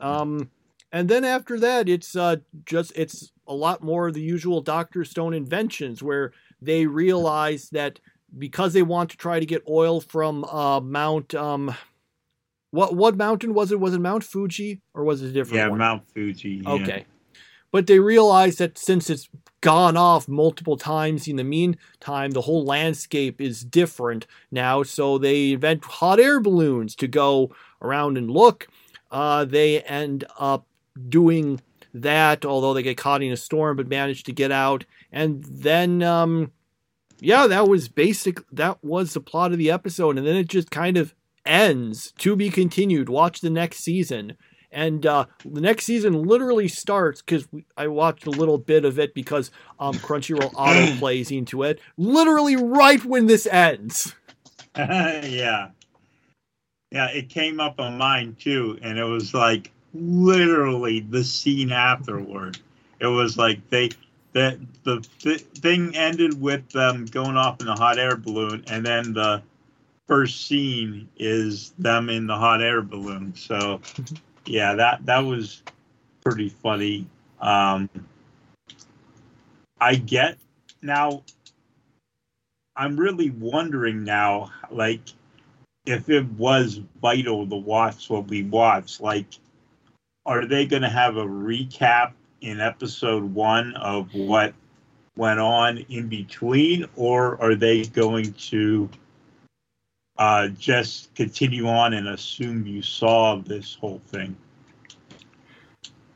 Um, 0.00 0.50
and 0.92 1.08
then 1.08 1.24
after 1.24 1.60
that, 1.60 1.88
it's 1.88 2.16
uh, 2.16 2.36
just 2.64 2.92
it's 2.96 3.32
a 3.46 3.54
lot 3.54 3.82
more 3.82 4.08
of 4.08 4.14
the 4.14 4.22
usual 4.22 4.62
Doctor 4.62 5.04
Stone 5.04 5.34
inventions 5.34 6.02
where 6.02 6.32
they 6.62 6.86
realize 6.86 7.68
that 7.70 8.00
because 8.38 8.72
they 8.72 8.82
want 8.82 9.10
to 9.10 9.16
try 9.16 9.38
to 9.38 9.46
get 9.46 9.62
oil 9.68 10.00
from 10.00 10.44
uh, 10.44 10.80
Mount 10.80 11.34
um, 11.34 11.74
what 12.70 12.94
what 12.94 13.16
mountain 13.16 13.54
was 13.54 13.72
it? 13.72 13.80
Was 13.80 13.94
it 13.94 14.00
Mount 14.00 14.24
Fuji 14.24 14.80
or 14.94 15.04
was 15.04 15.22
it 15.22 15.28
a 15.28 15.32
different 15.32 15.56
Yeah, 15.56 15.68
one? 15.68 15.78
Mount 15.78 16.08
Fuji. 16.12 16.62
yeah. 16.64 16.70
Okay. 16.70 17.04
But 17.72 17.86
they 17.86 17.98
realize 17.98 18.56
that 18.56 18.78
since 18.78 19.10
it's 19.10 19.28
gone 19.60 19.96
off 19.96 20.28
multiple 20.28 20.76
times 20.76 21.26
in 21.26 21.36
the 21.36 21.44
meantime, 21.44 22.30
the 22.30 22.42
whole 22.42 22.64
landscape 22.64 23.40
is 23.40 23.62
different 23.64 24.26
now. 24.50 24.82
So 24.82 25.18
they 25.18 25.52
invent 25.52 25.84
hot 25.84 26.20
air 26.20 26.40
balloons 26.40 26.94
to 26.96 27.08
go 27.08 27.50
around 27.82 28.16
and 28.16 28.30
look. 28.30 28.68
Uh, 29.10 29.44
they 29.44 29.80
end 29.82 30.24
up 30.38 30.66
doing 31.08 31.60
that, 31.92 32.44
although 32.44 32.72
they 32.74 32.82
get 32.82 32.96
caught 32.96 33.22
in 33.22 33.32
a 33.32 33.36
storm, 33.36 33.76
but 33.76 33.88
manage 33.88 34.22
to 34.24 34.32
get 34.32 34.52
out. 34.52 34.84
And 35.10 35.42
then, 35.44 36.02
um, 36.02 36.52
yeah, 37.20 37.46
that 37.46 37.68
was 37.68 37.88
basic. 37.88 38.38
That 38.52 38.82
was 38.84 39.12
the 39.14 39.20
plot 39.20 39.52
of 39.52 39.58
the 39.58 39.70
episode. 39.70 40.18
And 40.18 40.26
then 40.26 40.36
it 40.36 40.48
just 40.48 40.70
kind 40.70 40.96
of 40.96 41.14
ends 41.46 42.12
to 42.18 42.36
be 42.36 42.50
continued. 42.50 43.08
Watch 43.08 43.40
the 43.40 43.50
next 43.50 43.78
season 43.78 44.36
and 44.76 45.06
uh, 45.06 45.24
the 45.44 45.60
next 45.62 45.86
season 45.86 46.24
literally 46.24 46.68
starts 46.68 47.22
because 47.22 47.48
I 47.78 47.88
watched 47.88 48.26
a 48.26 48.30
little 48.30 48.58
bit 48.58 48.84
of 48.84 48.98
it 48.98 49.14
because 49.14 49.50
um, 49.80 49.94
Crunchyroll 49.94 50.52
auto 50.56 50.94
plays 50.98 51.30
into 51.30 51.62
it. 51.62 51.80
Literally 51.96 52.56
right 52.56 53.02
when 53.02 53.26
this 53.26 53.46
ends. 53.46 54.14
yeah. 54.76 55.70
Yeah, 56.90 57.08
it 57.08 57.30
came 57.30 57.58
up 57.58 57.80
on 57.80 57.96
mine 57.96 58.36
too, 58.38 58.78
and 58.82 58.98
it 58.98 59.04
was 59.04 59.32
like 59.32 59.72
literally 59.94 61.00
the 61.00 61.24
scene 61.24 61.72
afterward. 61.72 62.58
It 63.00 63.06
was 63.06 63.38
like 63.38 63.68
they 63.70 63.90
the 64.32 64.60
the 64.84 65.04
th- 65.18 65.40
thing 65.40 65.96
ended 65.96 66.40
with 66.40 66.68
them 66.68 67.06
going 67.06 67.36
off 67.36 67.60
in 67.60 67.68
a 67.68 67.76
hot 67.76 67.98
air 67.98 68.16
balloon, 68.16 68.62
and 68.68 68.84
then 68.84 69.14
the 69.14 69.42
first 70.06 70.46
scene 70.46 71.08
is 71.18 71.70
them 71.78 72.08
in 72.08 72.26
the 72.26 72.36
hot 72.36 72.62
air 72.62 72.82
balloon. 72.82 73.34
So, 73.34 73.80
yeah, 74.44 74.74
that 74.74 75.04
that 75.06 75.20
was 75.20 75.62
pretty 76.24 76.48
funny. 76.48 77.06
Um, 77.40 77.88
I 79.80 79.96
get 79.96 80.38
now. 80.82 81.22
I'm 82.78 82.98
really 82.98 83.30
wondering 83.30 84.04
now, 84.04 84.52
like, 84.70 85.00
if 85.86 86.10
it 86.10 86.26
was 86.32 86.80
vital 87.00 87.48
to 87.48 87.56
watch 87.56 88.10
what 88.10 88.28
we 88.28 88.42
watched, 88.42 89.00
like, 89.00 89.26
are 90.26 90.44
they 90.44 90.66
going 90.66 90.82
to 90.82 90.88
have 90.88 91.16
a 91.16 91.24
recap 91.24 92.12
in 92.42 92.60
episode 92.60 93.22
one 93.22 93.74
of 93.76 94.12
what 94.14 94.52
went 95.16 95.40
on 95.40 95.78
in 95.88 96.08
between, 96.08 96.84
or 96.96 97.40
are 97.40 97.54
they 97.54 97.84
going 97.84 98.32
to 98.34 98.90
uh, 100.18 100.48
just 100.48 101.14
continue 101.14 101.68
on 101.68 101.94
and 101.94 102.08
assume 102.08 102.66
you 102.66 102.82
saw 102.82 103.36
this 103.36 103.74
whole 103.74 104.00
thing? 104.06 104.36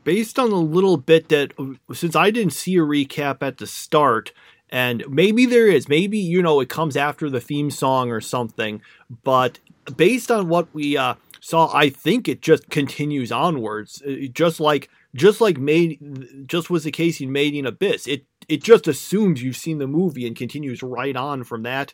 Based 0.03 0.39
on 0.39 0.51
a 0.51 0.55
little 0.55 0.97
bit 0.97 1.29
that, 1.29 1.53
since 1.93 2.15
I 2.15 2.31
didn't 2.31 2.53
see 2.53 2.75
a 2.77 2.81
recap 2.81 3.37
at 3.41 3.59
the 3.59 3.67
start, 3.67 4.31
and 4.69 5.03
maybe 5.07 5.45
there 5.45 5.67
is, 5.67 5.87
maybe, 5.87 6.17
you 6.17 6.41
know, 6.41 6.59
it 6.59 6.69
comes 6.69 6.97
after 6.97 7.29
the 7.29 7.41
theme 7.41 7.69
song 7.69 8.09
or 8.09 8.21
something, 8.21 8.81
but 9.23 9.59
based 9.95 10.31
on 10.31 10.47
what 10.47 10.67
we 10.73 10.97
uh, 10.97 11.15
saw, 11.39 11.69
I 11.75 11.89
think 11.89 12.27
it 12.27 12.41
just 12.41 12.69
continues 12.69 13.31
onwards. 13.31 14.01
It- 14.05 14.33
just 14.33 14.59
like, 14.59 14.89
just 15.13 15.41
like 15.41 15.57
made, 15.57 16.47
just 16.47 16.69
was 16.69 16.85
the 16.85 16.91
case 16.91 17.19
in 17.19 17.31
Made 17.31 17.53
in 17.53 17.65
Abyss. 17.65 18.07
It, 18.07 18.25
it 18.47 18.63
just 18.63 18.87
assumes 18.87 19.43
you've 19.43 19.57
seen 19.57 19.77
the 19.77 19.87
movie 19.87 20.25
and 20.25 20.35
continues 20.35 20.81
right 20.81 21.15
on 21.15 21.43
from 21.43 21.63
that 21.63 21.93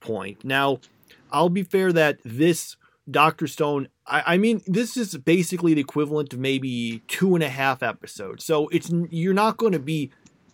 point. 0.00 0.44
Now, 0.44 0.78
I'll 1.32 1.48
be 1.48 1.62
fair 1.62 1.92
that 1.92 2.18
this 2.24 2.76
Doctor 3.10 3.46
Stone, 3.46 3.88
I, 4.06 4.34
I 4.34 4.38
mean, 4.38 4.62
this 4.66 4.96
is 4.96 5.16
basically 5.16 5.74
the 5.74 5.80
equivalent 5.80 6.32
of 6.32 6.38
maybe 6.38 7.02
two 7.08 7.34
and 7.34 7.42
a 7.42 7.48
half 7.48 7.82
episodes. 7.82 8.44
So 8.44 8.68
it's 8.68 8.90
you're 9.10 9.34
not 9.34 9.56
going 9.56 9.72
to 9.72 9.78
be 9.78 10.10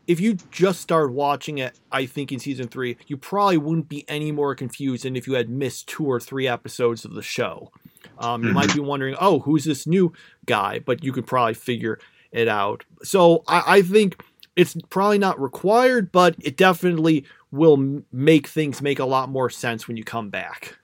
if 0.08 0.20
you 0.20 0.38
just 0.50 0.80
start 0.80 1.12
watching 1.12 1.58
it, 1.58 1.78
I 1.92 2.06
think 2.06 2.32
in 2.32 2.38
season 2.38 2.66
three, 2.66 2.96
you 3.06 3.18
probably 3.18 3.58
wouldn't 3.58 3.90
be 3.90 4.08
any 4.08 4.32
more 4.32 4.54
confused 4.54 5.04
than 5.04 5.14
if 5.16 5.26
you 5.26 5.34
had 5.34 5.50
missed 5.50 5.86
two 5.86 6.06
or 6.06 6.18
three 6.18 6.48
episodes 6.48 7.04
of 7.04 7.12
the 7.12 7.22
show. 7.22 7.70
Um, 8.18 8.42
you 8.42 8.52
might 8.52 8.72
be 8.72 8.80
wondering, 8.80 9.16
oh, 9.20 9.40
who's 9.40 9.64
this 9.64 9.86
new 9.86 10.14
guy? 10.46 10.78
But 10.78 11.04
you 11.04 11.12
could 11.12 11.26
probably 11.26 11.52
figure 11.52 11.98
it 12.32 12.48
out. 12.48 12.84
So 13.02 13.44
I, 13.46 13.62
I 13.66 13.82
think 13.82 14.22
it's 14.58 14.76
probably 14.90 15.18
not 15.18 15.40
required, 15.40 16.10
but 16.10 16.34
it 16.40 16.56
definitely 16.56 17.24
will 17.52 17.74
m- 17.74 18.04
make 18.12 18.48
things 18.48 18.82
make 18.82 18.98
a 18.98 19.04
lot 19.04 19.28
more 19.28 19.48
sense 19.48 19.86
when 19.86 19.96
you 19.96 20.02
come 20.02 20.30
back. 20.30 20.76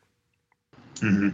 hmm 1.01 1.31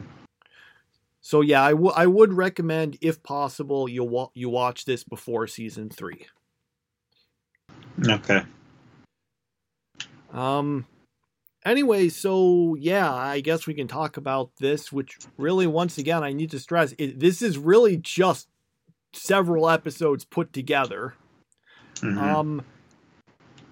So 1.21 1.43
yeah, 1.43 1.63
I, 1.63 1.73
w- 1.73 1.93
I 1.95 2.07
would 2.07 2.33
recommend, 2.33 2.97
if 3.03 3.23
possible, 3.23 3.89
you 3.89 4.05
wa- 4.05 4.31
you 4.33 4.49
watch 4.49 4.87
this 4.87 5.05
before 5.05 5.47
season 5.47 5.91
three. 5.91 6.27
Okay. 8.09 8.43
Um. 10.33 10.87
Anyway, 11.67 12.09
so 12.09 12.75
yeah, 12.81 13.13
I 13.13 13.41
guess 13.41 13.67
we 13.67 13.75
can 13.75 13.87
talk 13.87 14.17
about 14.17 14.51
this. 14.61 14.91
Which 14.91 15.19
really, 15.37 15.67
once 15.67 15.99
again, 15.99 16.25
I 16.25 16.33
need 16.33 16.51
to 16.53 16.59
stress: 16.59 16.95
it, 16.97 17.21
this 17.21 17.43
is 17.43 17.59
really 17.59 17.99
just 17.99 18.49
several 19.13 19.69
episodes 19.69 20.25
put 20.25 20.55
together. 20.55 21.15
Mhm. 21.97 22.19
Um. 22.19 22.65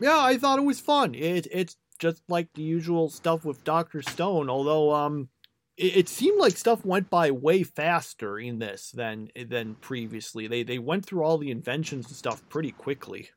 Yeah, 0.01 0.21
I 0.21 0.39
thought 0.39 0.59
it 0.59 0.65
was 0.65 0.81
fun. 0.81 1.15
It 1.15 1.47
it's 1.51 1.77
just 1.99 2.23
like 2.29 2.49
the 2.55 2.63
usual 2.63 3.09
stuff 3.11 3.45
with 3.45 3.65
Doctor 3.65 4.03
Stone. 4.03 4.49
Although, 4.49 4.93
um, 4.95 5.29
it, 5.77 5.97
it 5.97 6.09
seemed 6.09 6.39
like 6.39 6.57
stuff 6.57 6.85
went 6.85 7.11
by 7.11 7.31
way 7.31 7.63
faster 7.63 8.39
in 8.39 8.59
this 8.59 8.91
than 8.93 9.31
than 9.35 9.75
previously. 9.77 10.47
They 10.47 10.63
they 10.63 10.79
went 10.79 11.05
through 11.07 11.25
all 11.25 11.39
the 11.39 11.51
inventions 11.51 12.07
and 12.07 12.17
stuff 12.17 12.49
pretty 12.49 12.73
quickly. 12.73 13.31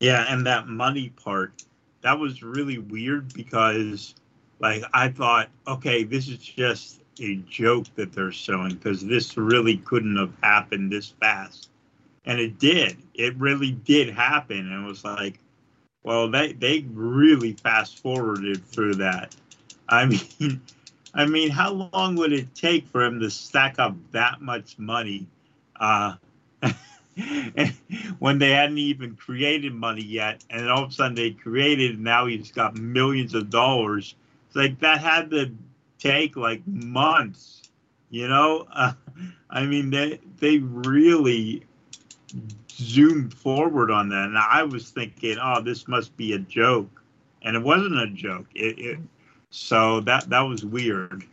Yeah, 0.00 0.26
and 0.28 0.46
that 0.46 0.68
money 0.68 1.10
part, 1.10 1.64
that 2.02 2.18
was 2.18 2.42
really 2.42 2.78
weird 2.78 3.34
because, 3.34 4.14
like, 4.60 4.84
I 4.94 5.08
thought, 5.08 5.48
okay, 5.66 6.04
this 6.04 6.28
is 6.28 6.38
just 6.38 7.00
a 7.20 7.36
joke 7.48 7.86
that 7.96 8.12
they're 8.12 8.30
showing 8.30 8.74
because 8.74 9.04
this 9.04 9.36
really 9.36 9.78
couldn't 9.78 10.16
have 10.16 10.32
happened 10.40 10.92
this 10.92 11.14
fast, 11.20 11.70
and 12.28 12.38
it 12.38 12.58
did. 12.58 12.98
It 13.14 13.34
really 13.36 13.72
did 13.72 14.10
happen, 14.10 14.58
and 14.58 14.84
it 14.84 14.86
was 14.86 15.02
like, 15.02 15.40
well, 16.04 16.30
they 16.30 16.52
they 16.52 16.80
really 16.92 17.54
fast 17.54 17.98
forwarded 17.98 18.64
through 18.64 18.96
that. 18.96 19.34
I 19.88 20.04
mean, 20.40 20.60
I 21.14 21.24
mean, 21.24 21.48
how 21.50 21.90
long 21.92 22.14
would 22.16 22.32
it 22.32 22.54
take 22.54 22.86
for 22.86 23.02
him 23.02 23.18
to 23.20 23.30
stack 23.30 23.78
up 23.80 23.96
that 24.12 24.40
much 24.42 24.78
money? 24.78 25.26
Uh, 25.80 26.16
when 28.18 28.38
they 28.38 28.50
hadn't 28.50 28.78
even 28.78 29.16
created 29.16 29.72
money 29.72 30.02
yet, 30.02 30.44
and 30.50 30.68
all 30.68 30.84
of 30.84 30.90
a 30.90 30.92
sudden 30.92 31.14
they 31.14 31.30
created, 31.30 31.94
and 31.94 32.04
now 32.04 32.26
he's 32.26 32.52
got 32.52 32.76
millions 32.76 33.34
of 33.34 33.48
dollars. 33.48 34.14
It's 34.46 34.56
like 34.56 34.78
that 34.80 35.00
had 35.00 35.30
to 35.30 35.50
take 35.98 36.36
like 36.36 36.60
months, 36.66 37.70
you 38.10 38.28
know. 38.28 38.66
Uh, 38.70 38.92
I 39.50 39.64
mean, 39.64 39.88
they 39.88 40.20
they 40.40 40.58
really 40.58 41.64
zoomed 42.70 43.34
forward 43.34 43.90
on 43.90 44.08
that, 44.10 44.26
and 44.26 44.38
I 44.38 44.62
was 44.62 44.90
thinking, 44.90 45.38
oh, 45.42 45.60
this 45.60 45.88
must 45.88 46.16
be 46.16 46.32
a 46.32 46.38
joke, 46.38 47.02
and 47.42 47.56
it 47.56 47.62
wasn't 47.62 47.98
a 47.98 48.06
joke. 48.08 48.46
It, 48.54 48.78
it 48.78 48.98
so 49.50 50.00
that 50.00 50.28
that 50.30 50.42
was 50.42 50.64
weird. 50.64 51.24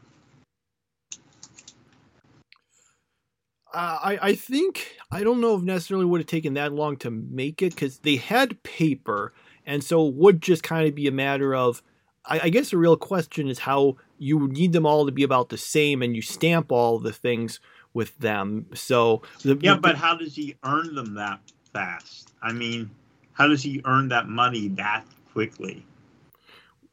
Uh, 3.74 4.00
I 4.02 4.20
I 4.22 4.36
think 4.36 4.96
I 5.12 5.24
don't 5.24 5.42
know 5.42 5.56
if 5.56 5.62
necessarily 5.62 6.06
would 6.06 6.22
have 6.22 6.28
taken 6.28 6.54
that 6.54 6.74
long 6.74 6.98
to 6.98 7.12
make 7.12 7.62
it 7.62 7.76
because 7.76 8.00
they 8.00 8.16
had 8.16 8.64
paper, 8.64 9.34
and 9.66 9.84
so 9.84 10.08
it 10.08 10.16
would 10.16 10.42
just 10.42 10.64
kind 10.64 10.88
of 10.88 10.96
be 10.96 11.08
a 11.08 11.12
matter 11.12 11.54
of. 11.56 11.82
I, 12.28 12.40
I 12.44 12.50
guess 12.50 12.72
the 12.72 12.78
real 12.78 12.98
question 12.98 13.50
is 13.50 13.60
how 13.60 13.98
you 14.18 14.48
need 14.48 14.74
them 14.74 14.86
all 14.86 15.06
to 15.06 15.12
be 15.12 15.24
about 15.24 15.50
the 15.50 15.58
same, 15.58 16.02
and 16.02 16.16
you 16.16 16.22
stamp 16.22 16.72
all 16.72 17.00
the 17.00 17.14
things 17.14 17.60
with 17.96 18.16
them. 18.20 18.68
So 18.76 19.24
the, 19.42 19.58
Yeah, 19.60 19.74
the- 19.74 19.80
but 19.82 19.96
how 19.96 20.16
does 20.16 20.36
he 20.36 20.54
earn 20.64 20.94
them 20.94 21.16
that 21.16 21.40
fast? 21.74 22.34
I 22.44 22.52
mean, 22.52 22.92
how 23.34 23.48
does 23.48 23.64
he 23.64 23.82
earn 23.86 24.10
that 24.10 24.28
money 24.30 24.68
that 24.70 25.04
quickly? 25.34 25.84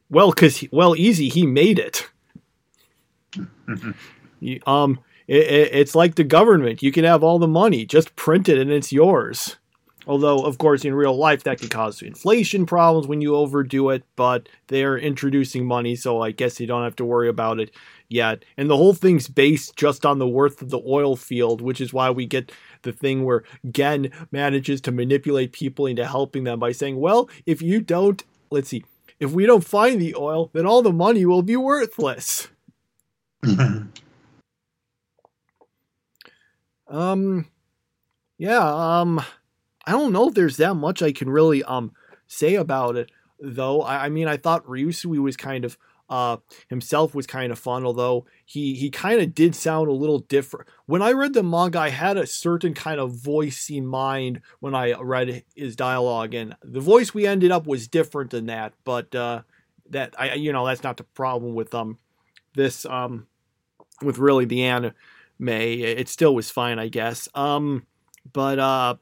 well, 0.09 0.31
because 0.31 0.65
well, 0.73 0.97
easy, 0.97 1.29
he 1.29 1.47
made 1.47 1.79
it. 1.79 2.09
Um, 4.67 4.99
it, 5.29 5.37
it, 5.47 5.71
it's 5.73 5.95
like 5.95 6.17
the 6.17 6.25
government. 6.25 6.83
You 6.83 6.91
can 6.91 7.05
have 7.05 7.23
all 7.23 7.39
the 7.39 7.47
money, 7.47 7.85
just 7.87 8.17
print 8.17 8.49
it, 8.49 8.59
and 8.59 8.73
it's 8.73 8.91
yours. 8.93 9.57
Although, 10.05 10.45
of 10.45 10.59
course, 10.59 10.85
in 10.85 10.95
real 10.97 11.17
life, 11.17 11.45
that 11.45 11.61
can 11.61 11.69
cause 11.69 12.03
inflation 12.03 12.67
problems 12.67 13.07
when 13.07 13.21
you 13.21 13.37
overdo 13.37 13.91
it. 13.91 14.03
But 14.17 14.49
they're 14.67 14.99
introducing 14.99 15.65
money, 15.65 15.95
so 15.95 16.21
I 16.21 16.33
guess 16.33 16.59
you 16.59 16.67
don't 16.67 16.83
have 16.83 16.97
to 16.97 17.05
worry 17.05 17.29
about 17.29 17.61
it 17.61 17.71
yet. 18.13 18.45
And 18.57 18.69
the 18.71 18.77
whole 18.77 18.95
thing's 18.95 19.29
based 19.29 19.77
just 19.77 20.05
on 20.07 20.19
the 20.19 20.29
worth 20.29 20.63
of 20.63 20.71
the 20.71 20.83
oil 20.87 21.17
field, 21.17 21.61
which 21.61 21.81
is 21.81 21.93
why 21.93 22.11
we 22.11 22.27
get 22.27 22.53
the 22.83 22.93
thing 22.93 23.25
where 23.25 23.45
Gen 23.71 24.11
manages 24.31 24.81
to 24.83 24.93
manipulate 24.93 25.53
people 25.53 25.87
into 25.87 26.07
helping 26.07 26.45
them 26.45 26.59
by 26.59 26.73
saying, 26.73 26.99
"Well, 27.01 27.29
if 27.47 27.63
you 27.63 27.81
don't, 27.81 28.23
let's 28.51 28.69
see, 28.69 28.85
if 29.19 29.33
we 29.33 29.47
don't 29.47 29.65
find 29.65 30.01
the 30.01 30.15
oil, 30.15 30.51
then 30.53 30.67
all 30.67 30.83
the 30.83 30.93
money 30.93 31.25
will 31.25 31.43
be 31.43 31.57
worthless." 31.57 32.49
Um, 36.93 37.47
yeah. 38.39 39.01
Um, 39.01 39.21
I 39.87 39.93
don't 39.93 40.13
know 40.13 40.29
if 40.29 40.35
there's 40.35 40.59
that 40.59 40.75
much 40.75 41.03
I 41.03 41.11
can 41.11 41.29
really 41.31 41.65
um 41.65 41.93
say 42.29 42.55
about 42.55 42.97
it 42.97 43.11
though. 43.41 43.83
I, 43.83 44.07
I 44.07 44.09
mean, 44.11 44.29
I 44.29 44.37
thought 44.37 44.67
Ryusui 44.67 45.19
was 45.19 45.37
kind 45.37 45.65
of 45.65 45.77
uh 46.13 46.37
himself 46.69 47.15
was 47.15 47.27
kind 47.27 47.51
of 47.51 47.59
fun, 47.59 47.85
although 47.85 48.27
he 48.45 48.75
he 48.75 48.91
kind 48.91 49.21
of 49.21 49.35
did 49.35 49.55
sound 49.57 49.89
a 49.89 49.93
little 49.93 50.19
different. 50.21 50.69
When 50.87 51.03
I 51.03 51.13
read 51.13 51.33
the 51.33 51.43
manga, 51.43 51.81
I 51.81 51.89
had 51.89 52.17
a 52.17 52.27
certain 52.27 52.75
kind 52.75 53.01
of 53.01 53.15
voice 53.15 53.71
in 53.71 53.87
mind 53.87 54.43
when 54.61 54.75
I 54.75 54.93
read 54.93 55.43
his 55.57 55.75
dialogue, 55.75 56.35
and 56.35 56.55
the 56.63 56.81
voice 56.81 57.15
we 57.15 57.27
ended 57.27 57.51
up 57.51 57.67
was 57.67 57.89
different 57.89 58.31
than 58.31 58.47
that. 58.47 58.75
But 58.85 59.15
uh, 59.15 59.43
that 59.91 60.15
I 60.19 60.35
you 60.35 60.53
know 60.53 60.67
that's 60.67 60.83
not 60.83 60.99
the 60.99 61.05
problem 61.05 61.55
with 61.55 61.75
um 61.75 61.99
this 62.55 62.85
um 62.85 63.27
with 64.03 64.19
really 64.19 64.45
the 64.45 64.65
anime. 64.65 64.93
It 65.41 66.09
still 66.09 66.35
was 66.35 66.51
fine, 66.51 66.79
I 66.79 66.89
guess. 66.89 67.29
Um, 67.35 67.87
but 68.33 68.59
uh, 68.59 68.97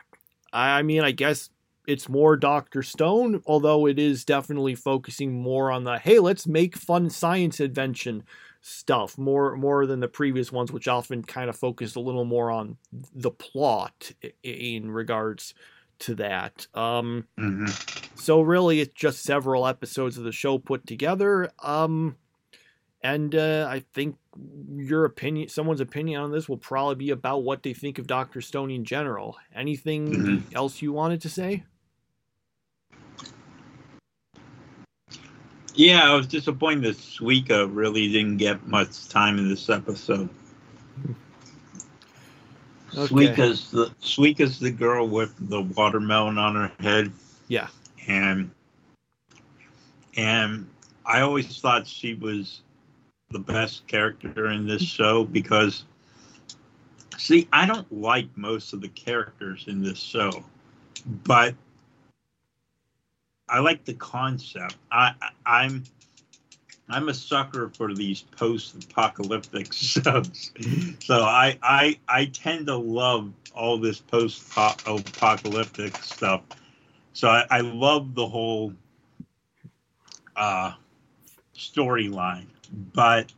I 0.53 0.79
I 0.79 0.83
mean, 0.83 1.03
I 1.03 1.11
guess 1.11 1.51
it's 1.91 2.09
more 2.09 2.37
Doctor 2.37 2.83
Stone, 2.83 3.43
although 3.47 3.87
it 3.87 3.99
is 3.99 4.25
definitely 4.25 4.75
focusing 4.75 5.33
more 5.43 5.73
on 5.73 5.85
the 5.85 5.99
hey, 5.99 6.21
let's 6.21 6.47
make 6.47 6.77
fun 6.77 7.11
science 7.11 7.59
invention 7.61 8.23
stuff 8.63 9.17
more 9.19 9.57
more 9.57 9.87
than 9.87 10.01
the 10.01 10.09
previous 10.09 10.53
ones, 10.53 10.71
which 10.71 10.87
often 10.87 11.23
kind 11.23 11.51
of 11.51 11.57
focused 11.57 11.97
a 11.97 12.01
little 12.01 12.25
more 12.25 12.51
on 12.51 12.77
the 13.15 13.31
plot 13.31 14.13
in 14.43 14.91
regards 14.91 15.55
to 16.01 16.15
that. 16.15 16.67
Um, 16.75 17.27
Mhm. 17.39 17.77
so 18.15 18.41
really, 18.41 18.81
it's 18.81 18.95
just 18.95 19.23
several 19.23 19.67
episodes 19.67 20.17
of 20.17 20.25
the 20.25 20.33
show 20.33 20.59
put 20.59 20.87
together. 20.87 21.51
Um, 21.59 22.17
and 23.03 23.35
uh, 23.35 23.67
I 23.69 23.81
think 23.95 24.17
your 24.77 25.07
opinion, 25.07 25.49
someone's 25.49 25.81
opinion 25.81 26.21
on 26.21 26.31
this, 26.31 26.49
will 26.49 26.59
probably 26.59 26.97
be 26.97 27.11
about 27.11 27.45
what 27.45 27.63
they 27.63 27.73
think 27.73 27.99
of 27.99 28.07
Doctor 28.07 28.41
Stone 28.41 28.71
in 28.71 28.85
general. 28.85 29.39
Anything 29.55 30.07
Mhm. 30.13 30.55
else 30.55 30.83
you 30.83 30.93
wanted 30.93 31.23
to 31.23 31.31
say? 31.31 31.65
Yeah, 35.75 36.11
I 36.11 36.15
was 36.15 36.27
disappointed 36.27 36.85
that 36.85 36.97
Suika 36.99 37.69
really 37.73 38.11
didn't 38.11 38.39
get 38.39 38.67
much 38.67 39.09
time 39.09 39.39
in 39.39 39.49
this 39.49 39.69
episode. 39.69 40.29
Okay. 42.97 43.15
Suika's 43.15 43.71
the 43.71 43.87
Suika's 44.03 44.59
the 44.59 44.71
girl 44.71 45.07
with 45.07 45.33
the 45.49 45.63
watermelon 45.63 46.39
on 46.39 46.57
her 46.57 46.73
head. 46.81 47.13
Yeah. 47.49 47.69
And 48.09 48.51
and 50.17 50.69
I 51.07 51.21
always 51.21 51.61
thought 51.61 51.87
she 51.87 52.15
was 52.15 52.63
the 53.31 53.39
best 53.39 53.87
character 53.87 54.51
in 54.51 54.67
this 54.67 54.83
show 54.83 55.25
because 55.25 55.85
see, 57.17 57.49
I 57.53 57.67
don't 57.67 57.91
like 57.93 58.29
most 58.37 58.73
of 58.73 58.81
the 58.81 58.89
characters 58.89 59.67
in 59.69 59.83
this 59.83 59.99
show, 59.99 60.45
but 61.25 61.55
I 63.51 63.59
like 63.59 63.85
the 63.85 63.95
concept. 63.95 64.77
I, 64.93 65.13
I 65.21 65.31
I'm 65.45 65.85
I'm 66.89 67.09
a 67.09 67.15
sucker 67.15 67.71
for 67.77 67.95
these 67.95 68.23
post-apocalyptic 68.23 69.73
subs, 69.73 70.53
so 71.01 71.23
I 71.23 71.59
I 71.63 71.99
I 72.09 72.27
tend 72.27 72.69
to 72.69 72.77
love 72.77 73.33
all 73.55 73.79
this 73.79 74.01
post-apocalyptic 74.01 75.97
stuff. 75.99 76.43
So 77.13 77.29
I, 77.29 77.45
I 77.51 77.61
love 77.61 78.15
the 78.15 78.27
whole 78.27 78.73
uh, 80.37 80.73
storyline, 81.57 82.47
but 82.95 83.33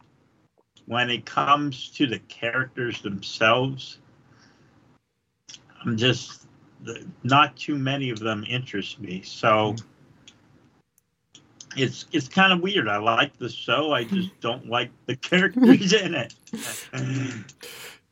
when 0.86 1.10
it 1.10 1.24
comes 1.24 1.88
to 1.90 2.06
the 2.06 2.18
characters 2.20 3.00
themselves, 3.00 3.98
I'm 5.84 5.96
just 5.96 6.46
not 7.22 7.56
too 7.56 7.76
many 7.76 8.10
of 8.10 8.18
them 8.18 8.44
interest 8.46 9.00
me. 9.00 9.22
So 9.22 9.74
it's 11.76 12.06
it's 12.12 12.28
kind 12.28 12.52
of 12.52 12.60
weird. 12.60 12.88
I 12.88 12.98
like 12.98 13.38
the 13.38 13.48
show, 13.48 13.92
I 13.92 14.04
just 14.04 14.30
don't 14.40 14.68
like 14.68 14.90
the 15.06 15.16
characters 15.16 15.92
in 15.92 16.14
it. 16.14 16.34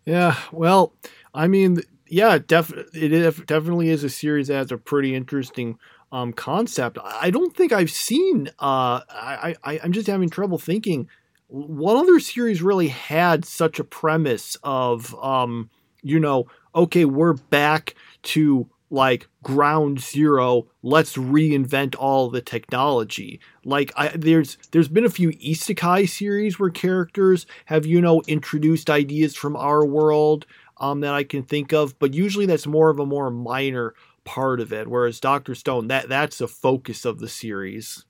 yeah, 0.05 0.37
well, 0.53 0.92
I 1.35 1.46
mean, 1.49 1.83
yeah, 2.09 2.38
def- 2.38 2.73
it 2.94 3.46
definitely 3.46 3.88
is 3.88 4.05
a 4.05 4.11
series 4.11 4.49
that 4.49 4.55
has 4.55 4.73
a 4.73 4.79
pretty 4.79 5.14
interesting 5.14 5.79
um, 6.12 6.33
concept. 6.33 6.99
I 7.03 7.31
don't 7.31 7.55
think 7.57 7.73
I've 7.73 7.90
seen. 7.90 8.49
Uh, 8.59 9.01
I, 9.09 9.55
I 9.64 9.81
I'm 9.83 9.92
just 9.92 10.07
having 10.07 10.31
trouble 10.31 10.59
thinking. 10.59 11.09
What 11.46 11.96
other 11.96 12.20
series 12.20 12.62
really 12.62 12.88
had 12.88 13.44
such 13.44 13.81
a 13.81 13.85
premise 13.85 14.57
of, 14.62 15.14
um, 15.16 15.68
you 16.01 16.20
know, 16.20 16.46
okay, 16.75 17.05
we're 17.05 17.33
back 17.33 17.96
to 18.23 18.68
like 18.90 19.29
ground 19.42 20.00
zero 20.00 20.66
let's 20.83 21.16
reinvent 21.16 21.94
all 21.96 22.29
the 22.29 22.40
technology 22.42 23.40
like 23.64 23.92
I, 23.96 24.09
there's 24.09 24.59
there's 24.72 24.88
been 24.88 25.05
a 25.05 25.11
few 25.11 25.31
isekai 25.31 26.09
series 26.09 26.59
where 26.59 26.70
characters 26.70 27.46
have 27.66 27.87
you 27.87 28.00
know 28.00 28.20
introduced 28.26 28.90
ideas 28.90 29.37
from 29.37 29.57
our 29.57 29.87
world 29.87 30.44
um, 30.79 31.00
that 31.00 31.14
i 31.14 31.22
can 31.22 31.44
think 31.44 31.72
of 31.72 31.98
but 32.00 32.14
usually 32.14 32.46
that's 32.46 32.66
more 32.66 32.90
of 32.90 32.98
a 32.98 33.07
more 33.07 33.31
minor 33.31 33.94
part 34.24 34.61
of 34.61 34.72
it 34.72 34.88
whereas 34.88 35.20
dr 35.20 35.55
stone 35.55 35.87
that 35.87 36.09
that's 36.09 36.38
the 36.38 36.48
focus 36.48 37.05
of 37.05 37.20
the 37.20 37.29
series 37.29 38.05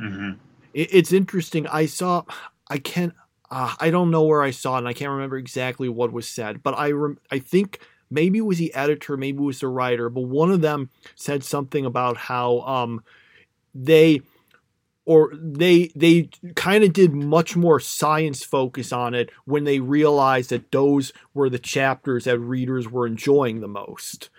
mm-hmm. 0.00 0.32
it, 0.72 0.88
it's 0.90 1.12
interesting 1.12 1.66
i 1.66 1.84
saw 1.84 2.22
i 2.68 2.78
can't 2.78 3.12
uh, 3.50 3.74
i 3.78 3.90
don't 3.90 4.10
know 4.10 4.22
where 4.22 4.42
i 4.42 4.50
saw 4.50 4.76
it 4.76 4.78
and 4.78 4.88
i 4.88 4.94
can't 4.94 5.10
remember 5.10 5.36
exactly 5.36 5.88
what 5.88 6.12
was 6.12 6.28
said 6.28 6.62
but 6.62 6.76
i 6.78 6.90
rem- 6.90 7.18
i 7.30 7.38
think 7.38 7.78
maybe 8.14 8.38
it 8.38 8.42
was 8.42 8.58
the 8.58 8.74
editor, 8.74 9.16
maybe 9.16 9.38
it 9.38 9.46
was 9.46 9.60
the 9.60 9.68
writer, 9.68 10.08
but 10.08 10.22
one 10.22 10.50
of 10.50 10.60
them 10.60 10.90
said 11.14 11.44
something 11.44 11.84
about 11.84 12.16
how 12.16 12.60
um, 12.60 13.02
they 13.74 14.22
or 15.06 15.32
they 15.34 15.90
they 15.94 16.30
kind 16.54 16.82
of 16.84 16.92
did 16.92 17.12
much 17.12 17.56
more 17.56 17.78
science 17.78 18.42
focus 18.42 18.92
on 18.92 19.14
it 19.14 19.30
when 19.44 19.64
they 19.64 19.80
realized 19.80 20.50
that 20.50 20.70
those 20.72 21.12
were 21.34 21.50
the 21.50 21.58
chapters 21.58 22.24
that 22.24 22.38
readers 22.38 22.88
were 22.88 23.06
enjoying 23.06 23.60
the 23.60 23.68
most 23.68 24.30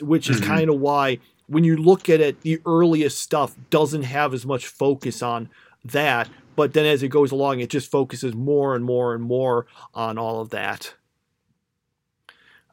which 0.00 0.28
is 0.28 0.40
mm-hmm. 0.40 0.50
kind 0.50 0.70
of 0.70 0.78
why 0.78 1.18
when 1.46 1.64
you 1.64 1.76
look 1.76 2.08
at 2.08 2.20
it 2.20 2.40
the 2.42 2.60
earliest 2.66 3.18
stuff 3.18 3.56
doesn't 3.70 4.02
have 4.02 4.34
as 4.34 4.44
much 4.44 4.66
focus 4.66 5.22
on 5.22 5.48
that 5.84 6.28
but 6.54 6.74
then 6.74 6.84
as 6.84 7.02
it 7.02 7.08
goes 7.08 7.32
along 7.32 7.60
it 7.60 7.70
just 7.70 7.90
focuses 7.90 8.34
more 8.34 8.74
and 8.74 8.84
more 8.84 9.14
and 9.14 9.22
more 9.22 9.66
on 9.94 10.18
all 10.18 10.40
of 10.40 10.50
that 10.50 10.94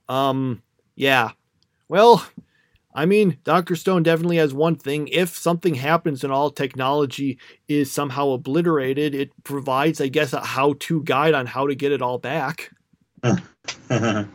um, 0.09 0.61
yeah. 0.95 1.31
Well, 1.89 2.25
I 2.93 3.05
mean, 3.05 3.37
Dr. 3.43 3.75
Stone 3.75 4.03
definitely 4.03 4.37
has 4.37 4.53
one 4.53 4.75
thing. 4.75 5.07
If 5.09 5.37
something 5.37 5.75
happens 5.75 6.23
and 6.23 6.33
all 6.33 6.49
technology 6.49 7.37
is 7.67 7.91
somehow 7.91 8.29
obliterated, 8.29 9.13
it 9.13 9.31
provides, 9.43 10.01
I 10.01 10.07
guess, 10.07 10.33
a 10.33 10.41
how 10.41 10.73
to 10.79 11.03
guide 11.03 11.35
on 11.35 11.45
how 11.45 11.67
to 11.67 11.75
get 11.75 11.91
it 11.91 12.01
all 12.01 12.17
back. 12.17 12.71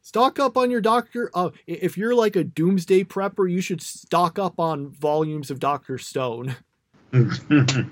stock 0.00 0.38
up 0.38 0.56
on 0.56 0.70
your 0.70 0.80
doctor. 0.80 1.30
Uh, 1.34 1.50
if 1.66 1.98
you're 1.98 2.14
like 2.14 2.36
a 2.36 2.44
doomsday 2.44 3.02
prepper, 3.04 3.50
you 3.50 3.60
should 3.60 3.82
stock 3.82 4.38
up 4.38 4.60
on 4.60 4.90
volumes 4.90 5.50
of 5.50 5.58
Dr. 5.58 5.98
Stone. 5.98 6.54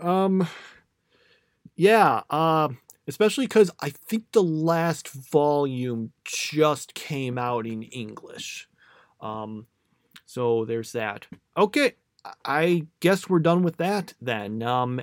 um, 0.00 0.48
yeah. 1.76 2.22
Uh, 2.28 2.70
especially 3.08 3.46
because 3.46 3.70
I 3.80 3.90
think 3.90 4.32
the 4.32 4.42
last 4.42 5.08
volume 5.08 6.12
just 6.24 6.94
came 6.94 7.38
out 7.38 7.66
in 7.66 7.82
English. 7.82 8.68
Um, 9.20 9.66
so 10.26 10.64
there's 10.64 10.92
that. 10.92 11.26
Okay, 11.56 11.92
I 12.44 12.86
guess 13.00 13.28
we're 13.28 13.38
done 13.38 13.62
with 13.62 13.76
that 13.78 14.14
then. 14.20 14.62
Um, 14.62 15.00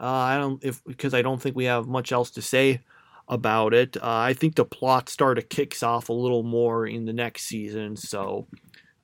uh, 0.00 0.06
I 0.06 0.38
don't 0.38 0.62
if 0.64 0.82
because 0.84 1.14
I 1.14 1.22
don't 1.22 1.40
think 1.40 1.54
we 1.54 1.66
have 1.66 1.86
much 1.86 2.12
else 2.12 2.30
to 2.32 2.42
say 2.42 2.80
about 3.28 3.72
it. 3.72 3.96
Uh, 3.96 4.00
I 4.02 4.32
think 4.32 4.56
the 4.56 4.64
plot 4.64 5.08
start 5.08 5.38
of 5.38 5.48
kicks 5.48 5.82
off 5.82 6.08
a 6.08 6.12
little 6.12 6.42
more 6.42 6.86
in 6.86 7.04
the 7.04 7.12
next 7.12 7.44
season, 7.44 7.96
so 7.96 8.48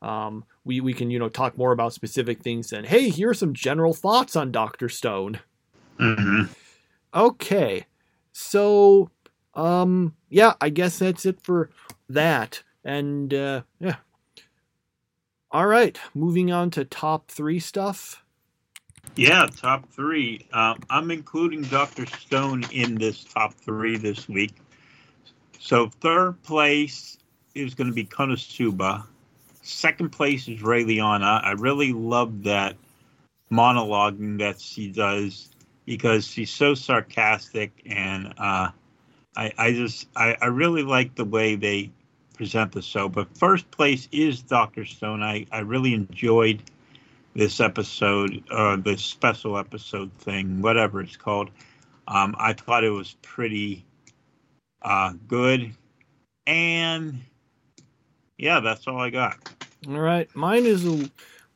um, 0.02 0.44
we 0.64 0.80
we 0.80 0.92
can 0.92 1.10
you 1.10 1.18
know 1.18 1.28
talk 1.28 1.56
more 1.56 1.72
about 1.72 1.92
specific 1.92 2.42
things. 2.42 2.72
And 2.72 2.86
hey, 2.86 3.10
here 3.10 3.30
are 3.30 3.34
some 3.34 3.54
general 3.54 3.94
thoughts 3.94 4.34
on 4.34 4.50
Doctor 4.50 4.88
Stone. 4.88 5.40
Mm-hmm. 6.00 6.52
Okay. 7.14 7.86
So, 8.40 9.10
um, 9.54 10.14
yeah, 10.30 10.54
I 10.60 10.68
guess 10.70 11.00
that's 11.00 11.26
it 11.26 11.40
for 11.42 11.70
that. 12.08 12.62
And 12.84 13.34
uh, 13.34 13.62
yeah. 13.80 13.96
All 15.50 15.66
right, 15.66 15.98
moving 16.14 16.52
on 16.52 16.70
to 16.70 16.84
top 16.84 17.32
three 17.32 17.58
stuff. 17.58 18.22
Yeah, 19.16 19.48
top 19.56 19.90
three. 19.90 20.46
Uh, 20.52 20.76
I'm 20.88 21.10
including 21.10 21.62
Dr. 21.62 22.06
Stone 22.06 22.64
in 22.72 22.94
this 22.94 23.24
top 23.24 23.54
three 23.54 23.96
this 23.96 24.28
week. 24.28 24.54
So, 25.58 25.88
third 26.00 26.40
place 26.44 27.18
is 27.56 27.74
going 27.74 27.88
to 27.88 27.94
be 27.94 28.04
Konosuba. 28.04 29.04
Second 29.62 30.10
place 30.10 30.46
is 30.46 30.60
Raeliana. 30.60 31.42
I 31.42 31.52
really 31.58 31.92
love 31.92 32.44
that 32.44 32.76
monologuing 33.50 34.38
that 34.38 34.60
she 34.60 34.92
does 34.92 35.48
because 35.88 36.26
she's 36.26 36.50
so 36.50 36.74
sarcastic 36.74 37.72
and 37.86 38.34
uh, 38.36 38.68
I, 39.34 39.52
I 39.56 39.72
just 39.72 40.06
I, 40.14 40.36
I 40.38 40.46
really 40.46 40.82
like 40.82 41.14
the 41.14 41.24
way 41.24 41.54
they 41.56 41.90
present 42.34 42.72
the 42.72 42.82
show. 42.82 43.08
But 43.08 43.34
first 43.38 43.70
place 43.70 44.06
is 44.12 44.42
Doctor 44.42 44.84
Stone. 44.84 45.22
I, 45.22 45.46
I 45.50 45.60
really 45.60 45.94
enjoyed 45.94 46.62
this 47.34 47.58
episode, 47.58 48.44
uh, 48.50 48.76
this 48.76 49.02
special 49.02 49.56
episode 49.56 50.12
thing, 50.12 50.60
whatever 50.60 51.00
it's 51.00 51.16
called. 51.16 51.50
Um, 52.06 52.34
I 52.38 52.52
thought 52.52 52.84
it 52.84 52.90
was 52.90 53.16
pretty 53.22 53.86
uh, 54.82 55.14
good, 55.26 55.72
and 56.46 57.20
yeah, 58.36 58.60
that's 58.60 58.86
all 58.86 59.00
I 59.00 59.08
got. 59.08 59.36
All 59.88 59.98
right, 59.98 60.28
mine 60.36 60.66
is 60.66 60.86
a 60.86 61.10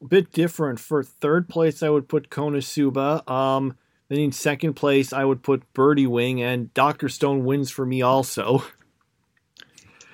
bit 0.06 0.32
different. 0.32 0.80
For 0.80 1.02
third 1.02 1.50
place, 1.50 1.82
I 1.82 1.90
would 1.90 2.08
put 2.08 2.30
Konosuba. 2.30 3.28
Um, 3.30 3.76
then 4.12 4.20
in 4.20 4.32
second 4.32 4.74
place, 4.74 5.12
I 5.12 5.24
would 5.24 5.42
put 5.42 5.72
Birdie 5.72 6.06
Wing, 6.06 6.42
and 6.42 6.72
Doctor 6.74 7.08
Stone 7.08 7.44
wins 7.44 7.70
for 7.70 7.86
me 7.86 8.02
also. 8.02 8.64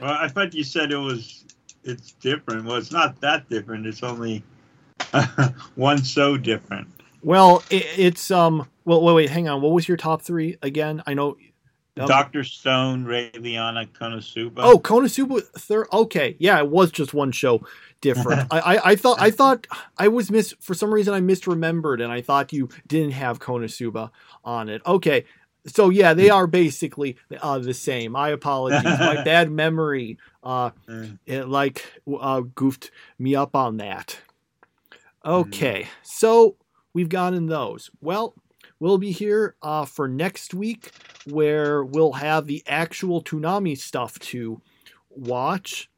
Well, 0.01 0.13
I 0.13 0.29
thought 0.29 0.55
you 0.55 0.63
said 0.63 0.93
it 0.93 0.97
was 0.97 1.45
it's 1.83 2.13
different. 2.13 2.65
Well, 2.65 2.77
it's 2.77 2.93
not 2.93 3.21
that 3.21 3.49
different. 3.49 3.87
It's 3.87 4.03
only 4.05 4.45
one 5.75 5.99
so 6.05 6.37
different. 6.37 6.87
Well, 7.23 7.65
it, 7.71 7.85
it's 7.97 8.31
um. 8.31 8.69
Well, 8.85 9.03
wait, 9.03 9.15
wait, 9.15 9.31
hang 9.31 9.49
on. 9.49 9.61
What 9.61 9.73
was 9.73 9.89
your 9.89 9.97
top 9.97 10.23
three 10.23 10.57
again? 10.63 11.03
I 11.07 11.15
know. 11.15 11.37
Doctor 12.07 12.45
Stone, 12.45 13.05
Raeliana, 13.05 13.89
Konosuba. 13.89 14.59
Oh, 14.59 14.79
Konosuba 14.79 15.43
third. 15.59 15.87
Okay, 15.93 16.37
yeah, 16.39 16.59
it 16.59 16.69
was 16.69 16.91
just 16.91 17.15
one 17.15 17.33
show 17.33 17.63
different. 18.01 18.49
I, 18.53 18.61
I, 18.61 18.91
I, 18.91 18.97
thought 18.97 19.21
I 19.21 19.31
thought 19.31 19.67
I 19.97 20.09
was 20.09 20.31
mis 20.31 20.55
for 20.61 20.75
some 20.75 20.93
reason 20.93 21.15
I 21.15 21.21
misremembered 21.21 22.03
and 22.03 22.13
I 22.13 22.21
thought 22.21 22.53
you 22.53 22.69
didn't 22.87 23.13
have 23.13 23.39
Konosuba 23.39 24.11
on 24.45 24.69
it. 24.69 24.83
Okay. 24.87 25.25
So 25.67 25.91
yeah, 25.91 26.15
they 26.15 26.31
are 26.31 26.47
basically 26.47 27.17
uh, 27.41 27.59
the 27.59 27.75
same. 27.75 28.17
I 28.17 28.31
apologize. 28.31 28.85
My 28.85 29.23
bad 29.25 29.51
memory 29.51 30.19
uh, 30.43 30.71
mm. 30.89 31.19
it 31.27 31.49
like 31.49 31.85
uh, 32.21 32.41
goofed 32.41 32.91
me 33.19 33.35
up 33.35 33.55
on 33.55 33.77
that. 33.79 34.19
Okay. 35.25 35.83
Mm. 35.83 35.87
So 36.03 36.57
we've 36.95 37.09
gotten 37.09 37.47
those. 37.47 37.91
Well, 38.01 38.35
we'll 38.81 38.99
be 38.99 39.11
here 39.11 39.57
uh, 39.63 39.85
for 39.85 40.09
next 40.09 40.55
week 40.55 40.93
where 41.27 41.85
we'll 41.85 42.13
have 42.13 42.47
the 42.47 42.63
actual 42.67 43.23
Toonami 43.23 43.77
stuff 43.77 44.19
to 44.21 44.61
watch 45.11 45.91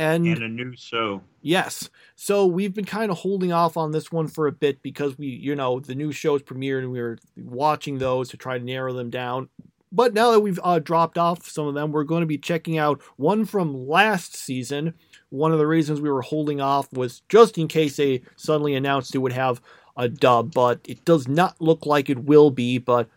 and, 0.00 0.26
and 0.26 0.42
a 0.42 0.48
new 0.48 0.74
show. 0.76 1.22
Yes. 1.42 1.90
So 2.16 2.46
we've 2.46 2.74
been 2.74 2.86
kind 2.86 3.10
of 3.10 3.18
holding 3.18 3.52
off 3.52 3.76
on 3.76 3.92
this 3.92 4.10
one 4.10 4.28
for 4.28 4.46
a 4.46 4.52
bit 4.52 4.82
because 4.82 5.18
we, 5.18 5.26
you 5.26 5.54
know, 5.54 5.80
the 5.80 5.94
new 5.94 6.10
shows 6.10 6.42
premiered 6.42 6.80
and 6.80 6.90
we 6.90 7.00
were 7.00 7.18
watching 7.36 7.98
those 7.98 8.30
to 8.30 8.36
try 8.36 8.58
to 8.58 8.64
narrow 8.64 8.92
them 8.92 9.10
down. 9.10 9.48
But 9.92 10.14
now 10.14 10.30
that 10.30 10.40
we've 10.40 10.60
uh, 10.62 10.78
dropped 10.78 11.18
off 11.18 11.48
some 11.48 11.66
of 11.66 11.74
them, 11.74 11.90
we're 11.90 12.04
going 12.04 12.20
to 12.20 12.26
be 12.26 12.38
checking 12.38 12.78
out 12.78 13.02
one 13.16 13.44
from 13.44 13.88
last 13.88 14.36
season. 14.36 14.94
One 15.30 15.52
of 15.52 15.58
the 15.58 15.66
reasons 15.66 16.00
we 16.00 16.10
were 16.10 16.22
holding 16.22 16.60
off 16.60 16.90
was 16.92 17.22
just 17.28 17.58
in 17.58 17.68
case 17.68 17.96
they 17.96 18.22
suddenly 18.36 18.74
announced 18.74 19.14
it 19.14 19.18
would 19.18 19.32
have 19.32 19.60
a 20.00 20.08
dub, 20.08 20.52
but 20.54 20.80
it 20.84 21.04
does 21.04 21.28
not 21.28 21.60
look 21.60 21.86
like 21.86 22.08
it 22.10 22.24
will 22.24 22.50
be. 22.50 22.78
But 22.78 23.08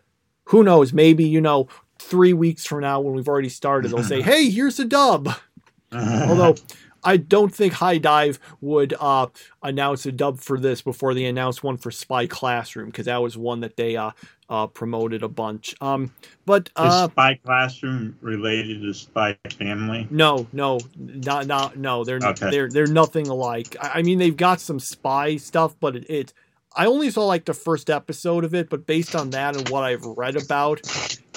who 0.46 0.64
knows? 0.64 0.94
Maybe, 0.94 1.24
you 1.24 1.42
know, 1.42 1.68
three 1.98 2.34
weeks 2.34 2.66
from 2.66 2.82
now 2.82 3.00
when 3.00 3.16
we've 3.16 3.28
already 3.28 3.50
started, 3.50 3.92
they'll 3.92 4.04
say, 4.04 4.22
hey, 4.30 4.50
here's 4.50 4.80
a 4.80 4.86
dub. 4.86 5.30
Although 5.94 6.56
I 7.04 7.18
don't 7.18 7.54
think 7.54 7.74
HIDIVE 7.74 8.40
would 8.62 8.94
uh, 9.00 9.28
announce 9.62 10.06
a 10.06 10.12
dub 10.12 10.40
for 10.40 10.60
this 10.60 10.82
before 10.82 11.14
they 11.14 11.26
announced 11.26 11.64
one 11.64 11.78
for 11.78 11.92
Spy 11.92 12.28
Classroom 12.28 12.88
because 12.88 13.06
that 13.06 13.22
was 13.22 13.38
one 13.38 13.60
that 13.62 13.76
they 13.78 13.96
uh, 13.96 14.12
uh, 14.50 14.68
promoted 14.68 15.24
a 15.24 15.28
bunch. 15.28 15.76
Um, 15.82 16.12
but 16.46 16.70
uh, 16.76 17.08
is 17.08 17.12
Spy 17.12 17.40
Classroom 17.44 18.18
related 18.22 18.82
to 18.82 18.94
Spy 18.94 19.38
Family? 19.58 20.08
No, 20.10 20.48
no, 20.54 20.80
not 20.98 21.48
not 21.48 21.78
no. 21.78 22.04
They're 22.04 22.20
Okay. 22.24 22.50
they're 22.50 22.70
they're 22.70 22.88
nothing 22.88 23.28
alike. 23.28 23.76
I, 23.80 24.00
I 24.00 24.02
mean, 24.02 24.18
they've 24.20 24.36
got 24.36 24.60
some 24.62 24.80
spy 24.80 25.38
stuff, 25.38 25.76
but 25.80 25.96
it, 25.96 26.10
it. 26.10 26.34
I 26.76 26.86
only 26.86 27.12
saw 27.12 27.26
like 27.26 27.46
the 27.46 27.54
first 27.54 27.90
episode 27.90 28.44
of 28.44 28.54
it, 28.54 28.70
but 28.70 28.86
based 28.86 29.16
on 29.16 29.30
that 29.32 29.56
and 29.56 29.70
what 29.70 29.84
I've 29.84 30.06
read 30.06 30.36
about 30.36 30.82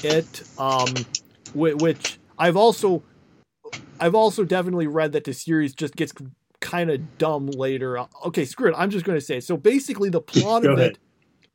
it, 0.02 0.42
um, 0.58 0.88
which 1.54 2.18
I've 2.38 2.56
also, 2.56 3.02
I've 4.00 4.14
also 4.14 4.44
definitely 4.44 4.86
read 4.86 5.12
that 5.12 5.24
the 5.24 5.34
series 5.34 5.74
just 5.74 5.96
gets 5.96 6.12
kind 6.60 6.90
of 6.90 7.18
dumb 7.18 7.46
later. 7.46 7.98
Okay, 8.26 8.44
screw 8.44 8.70
it. 8.70 8.74
I'm 8.76 8.90
just 8.90 9.04
going 9.04 9.18
to 9.18 9.24
say. 9.24 9.38
it. 9.38 9.44
So 9.44 9.56
basically, 9.56 10.10
the 10.10 10.20
plot 10.20 10.64
of 10.64 10.78
ahead. 10.78 10.92
it 10.92 10.98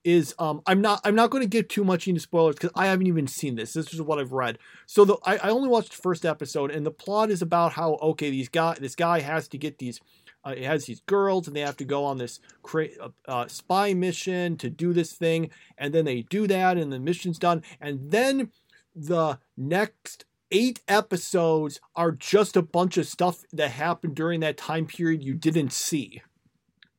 is 0.03 0.34
um 0.39 0.61
I'm 0.65 0.82
not 0.82 0.99
I'm 1.03 1.13
not 1.13 1.29
going 1.29 1.43
to 1.43 1.49
get 1.49 1.69
too 1.69 1.84
much 1.84 2.07
into 2.07 2.19
spoilers 2.19 2.55
because 2.55 2.71
I 2.75 2.88
haven't 2.88 3.07
even 3.07 3.27
seen 3.27 3.55
this. 3.55 3.73
This 3.73 3.93
is 3.93 4.01
what 4.01 4.19
I've 4.19 4.32
read. 4.32 4.57
So 4.88 5.05
the 5.05 5.17
I, 5.23 5.38
I 5.38 5.49
only 5.49 5.69
watched 5.69 5.95
the 5.95 6.01
first 6.01 6.25
episode, 6.25 6.71
and 6.71 6.86
the 6.86 6.91
plot 6.91 7.29
is 7.29 7.41
about 7.41 7.73
how 7.73 7.95
okay 8.01 8.32
these 8.32 8.49
guy 8.49 8.75
this 8.79 8.95
guy 8.95 9.19
has 9.19 9.47
to 9.49 9.57
get 9.57 9.77
these. 9.77 9.99
Uh, 10.43 10.53
it 10.57 10.63
has 10.63 10.85
these 10.85 11.01
girls, 11.01 11.47
and 11.47 11.55
they 11.55 11.61
have 11.61 11.77
to 11.77 11.85
go 11.85 12.03
on 12.03 12.17
this 12.17 12.39
cra- 12.63 12.87
uh, 12.99 13.09
uh, 13.27 13.47
spy 13.47 13.93
mission 13.93 14.57
to 14.57 14.69
do 14.69 14.93
this 14.93 15.13
thing, 15.13 15.49
and 15.77 15.93
then 15.93 16.05
they 16.05 16.21
do 16.23 16.47
that, 16.47 16.77
and 16.77 16.91
the 16.91 16.99
mission's 16.99 17.37
done, 17.39 17.63
and 17.79 18.11
then 18.11 18.51
the 18.95 19.37
next 19.55 20.25
eight 20.51 20.81
episodes 20.87 21.79
are 21.95 22.11
just 22.11 22.57
a 22.57 22.61
bunch 22.61 22.97
of 22.97 23.07
stuff 23.07 23.43
that 23.53 23.71
happened 23.71 24.15
during 24.15 24.41
that 24.41 24.57
time 24.57 24.85
period 24.85 25.23
you 25.23 25.33
didn't 25.33 25.71
see. 25.71 26.21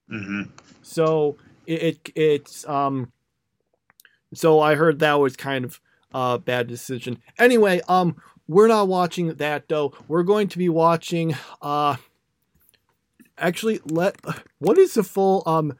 hmm 0.08 0.42
So 0.82 1.36
it, 1.66 1.82
it 1.82 2.12
it's 2.14 2.66
um 2.68 3.12
so 4.34 4.60
I 4.60 4.74
heard 4.74 5.00
that 5.00 5.20
was 5.20 5.36
kind 5.36 5.64
of 5.64 5.80
a 6.12 6.38
bad 6.38 6.66
decision. 6.66 7.18
Anyway, 7.38 7.80
um 7.88 8.16
we're 8.48 8.68
not 8.68 8.88
watching 8.88 9.34
that 9.34 9.68
though. 9.68 9.92
We're 10.08 10.22
going 10.22 10.48
to 10.48 10.58
be 10.58 10.68
watching 10.68 11.34
uh 11.60 11.96
actually 13.42 13.80
let 13.84 14.16
what 14.58 14.78
is 14.78 14.94
the 14.94 15.02
full 15.02 15.42
um 15.46 15.76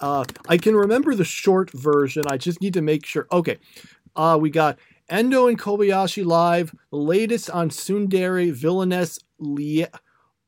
uh 0.00 0.24
I 0.48 0.58
can 0.58 0.76
remember 0.76 1.14
the 1.14 1.24
short 1.24 1.70
version. 1.70 2.24
I 2.28 2.36
just 2.36 2.60
need 2.60 2.74
to 2.74 2.82
make 2.82 3.04
sure. 3.04 3.26
Okay. 3.32 3.58
Uh 4.14 4.38
we 4.40 4.50
got 4.50 4.78
Endo 5.08 5.46
and 5.46 5.58
Kobayashi 5.58 6.24
live, 6.24 6.74
the 6.90 6.96
latest 6.96 7.48
on 7.50 7.70
Tsundere 7.70 8.52
Villainess 8.52 9.20
Lie 9.38 9.88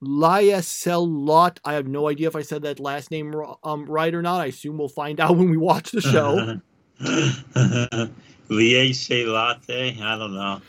Lieselot. 0.03 1.59
I 1.65 1.75
have 1.75 1.87
no 1.87 2.09
idea 2.09 2.29
if 2.29 2.37
I 2.37 2.43
said 2.43 2.63
that 2.63 2.81
last 2.81 3.11
name 3.11 3.35
um, 3.63 3.87
right 3.87 4.15
or 4.15 4.23
not. 4.23 4.41
I 4.41 4.47
assume 4.47 4.79
we'll 4.79 4.89
find 4.89 5.21
out 5.21 5.37
when 5.37 5.51
we 5.51 5.57
watch 5.57 5.93
the 5.93 6.01
show. 6.01 6.61
Liese 8.51 9.27
latte? 9.27 9.97
I 10.01 10.19
don't 10.19 10.35
know. 10.35 10.61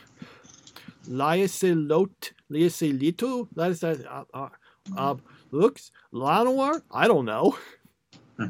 Lieselotte, 1.08 2.32
Lieselito. 2.52 3.48
That 3.56 3.72
is 3.72 3.80
that. 3.80 4.06
Uh, 4.06 4.24
uh, 4.34 4.50
uh, 4.98 5.16
looks 5.52 5.92
Lanoir. 6.14 6.82
I 6.92 7.08
don't 7.08 7.26
know. 7.26 7.58
Hmm. 8.38 8.48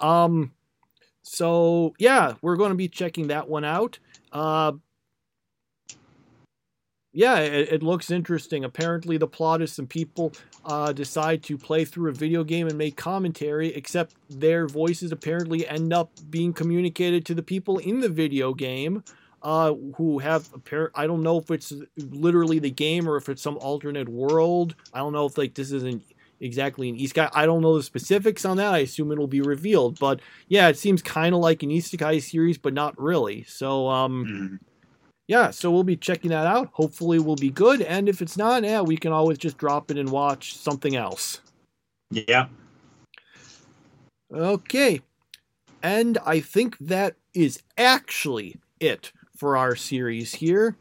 um. 0.00 0.52
So 1.22 1.94
yeah, 1.98 2.34
we're 2.40 2.56
going 2.56 2.70
to 2.70 2.76
be 2.76 2.88
checking 2.88 3.28
that 3.28 3.48
one 3.48 3.64
out. 3.64 3.98
Uh. 4.32 4.72
Yeah, 7.12 7.38
it, 7.38 7.72
it 7.72 7.82
looks 7.82 8.10
interesting. 8.10 8.64
Apparently, 8.64 9.16
the 9.16 9.26
plot 9.26 9.62
is 9.62 9.72
some 9.72 9.86
people 9.86 10.32
uh, 10.64 10.92
decide 10.92 11.42
to 11.44 11.56
play 11.56 11.84
through 11.84 12.10
a 12.10 12.14
video 12.14 12.44
game 12.44 12.68
and 12.68 12.76
make 12.76 12.96
commentary, 12.96 13.74
except 13.74 14.14
their 14.28 14.68
voices 14.68 15.10
apparently 15.10 15.66
end 15.66 15.92
up 15.92 16.12
being 16.30 16.52
communicated 16.52 17.24
to 17.26 17.34
the 17.34 17.42
people 17.42 17.78
in 17.78 18.00
the 18.00 18.08
video 18.08 18.52
game 18.54 19.02
uh, 19.42 19.74
who 19.96 20.18
have 20.18 20.48
apparent. 20.54 20.92
I 20.94 21.06
don't 21.06 21.22
know 21.22 21.38
if 21.38 21.50
it's 21.50 21.72
literally 21.96 22.58
the 22.58 22.70
game 22.70 23.08
or 23.08 23.16
if 23.16 23.28
it's 23.28 23.42
some 23.42 23.58
alternate 23.58 24.08
world. 24.08 24.74
I 24.92 24.98
don't 24.98 25.12
know 25.12 25.26
if 25.26 25.38
like 25.38 25.54
this 25.54 25.72
isn't 25.72 26.02
exactly 26.40 26.88
an 26.88 26.96
isekai. 26.96 27.30
I 27.34 27.46
don't 27.46 27.60
know 27.62 27.76
the 27.76 27.82
specifics 27.82 28.44
on 28.44 28.56
that. 28.58 28.72
I 28.74 28.78
assume 28.78 29.10
it'll 29.12 29.26
be 29.26 29.40
revealed. 29.40 29.98
But 29.98 30.20
yeah, 30.48 30.68
it 30.68 30.78
seems 30.78 31.02
kind 31.02 31.34
of 31.34 31.40
like 31.40 31.62
an 31.62 31.70
isekai 31.70 32.22
series, 32.22 32.58
but 32.58 32.74
not 32.74 33.00
really. 33.00 33.44
So 33.44 33.88
um, 33.88 34.24
Mhm. 34.26 34.66
yeah, 35.26 35.50
so 35.50 35.70
we'll 35.70 35.84
be 35.84 35.96
checking 35.96 36.30
that 36.30 36.46
out. 36.46 36.70
Hopefully, 36.72 37.18
we'll 37.18 37.36
be 37.36 37.50
good. 37.50 37.82
And 37.82 38.08
if 38.08 38.22
it's 38.22 38.36
not, 38.36 38.64
yeah, 38.64 38.80
we 38.80 38.96
can 38.96 39.12
always 39.12 39.38
just 39.38 39.58
drop 39.58 39.90
it 39.90 39.98
and 39.98 40.10
watch 40.10 40.56
something 40.56 40.96
else. 40.96 41.40
Yeah. 42.10 42.46
Okay. 44.32 45.00
And 45.82 46.18
I 46.26 46.40
think 46.40 46.76
that 46.78 47.16
is 47.34 47.62
actually 47.76 48.56
it 48.80 49.12
for 49.38 49.56
our 49.56 49.76
series 49.76 50.34
here. 50.34 50.76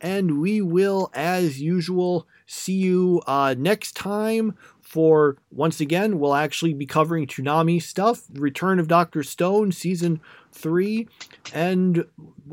And 0.00 0.40
we 0.40 0.62
will, 0.62 1.10
as 1.12 1.60
usual, 1.60 2.26
see 2.46 2.74
you 2.74 3.20
uh, 3.26 3.54
next 3.58 3.96
time 3.96 4.56
for, 4.80 5.36
once 5.50 5.80
again, 5.80 6.20
we'll 6.20 6.34
actually 6.34 6.72
be 6.72 6.86
covering 6.86 7.26
Toonami 7.26 7.82
stuff, 7.82 8.22
Return 8.32 8.78
of 8.78 8.86
Dr. 8.86 9.24
Stone, 9.24 9.72
Season 9.72 10.20
3. 10.52 11.08
And 11.52 12.04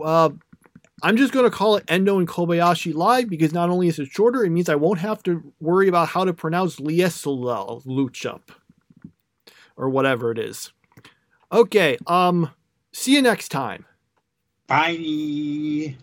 uh, 0.04 0.32
I'm 1.04 1.16
just 1.16 1.32
going 1.32 1.46
to 1.46 1.56
call 1.56 1.76
it 1.76 1.84
Endo 1.88 2.18
and 2.18 2.28
Kobayashi 2.28 2.94
Live 2.94 3.30
because 3.30 3.54
not 3.54 3.70
only 3.70 3.88
is 3.88 4.00
it 4.00 4.10
shorter, 4.10 4.44
it 4.44 4.50
means 4.50 4.68
I 4.68 4.76
won't 4.76 5.00
have 5.00 5.22
to 5.24 5.54
worry 5.60 5.88
about 5.88 6.10
how 6.10 6.26
to 6.26 6.34
pronounce 6.34 6.78
Lieselel 6.78 7.86
Luchup 7.86 8.42
or 9.78 9.90
whatever 9.90 10.32
it 10.32 10.40
is. 10.40 10.72
Okay, 11.52 11.98
um, 12.08 12.50
see 12.92 13.14
you 13.14 13.22
next 13.22 13.50
time. 13.50 13.86
Bye. 14.74 15.96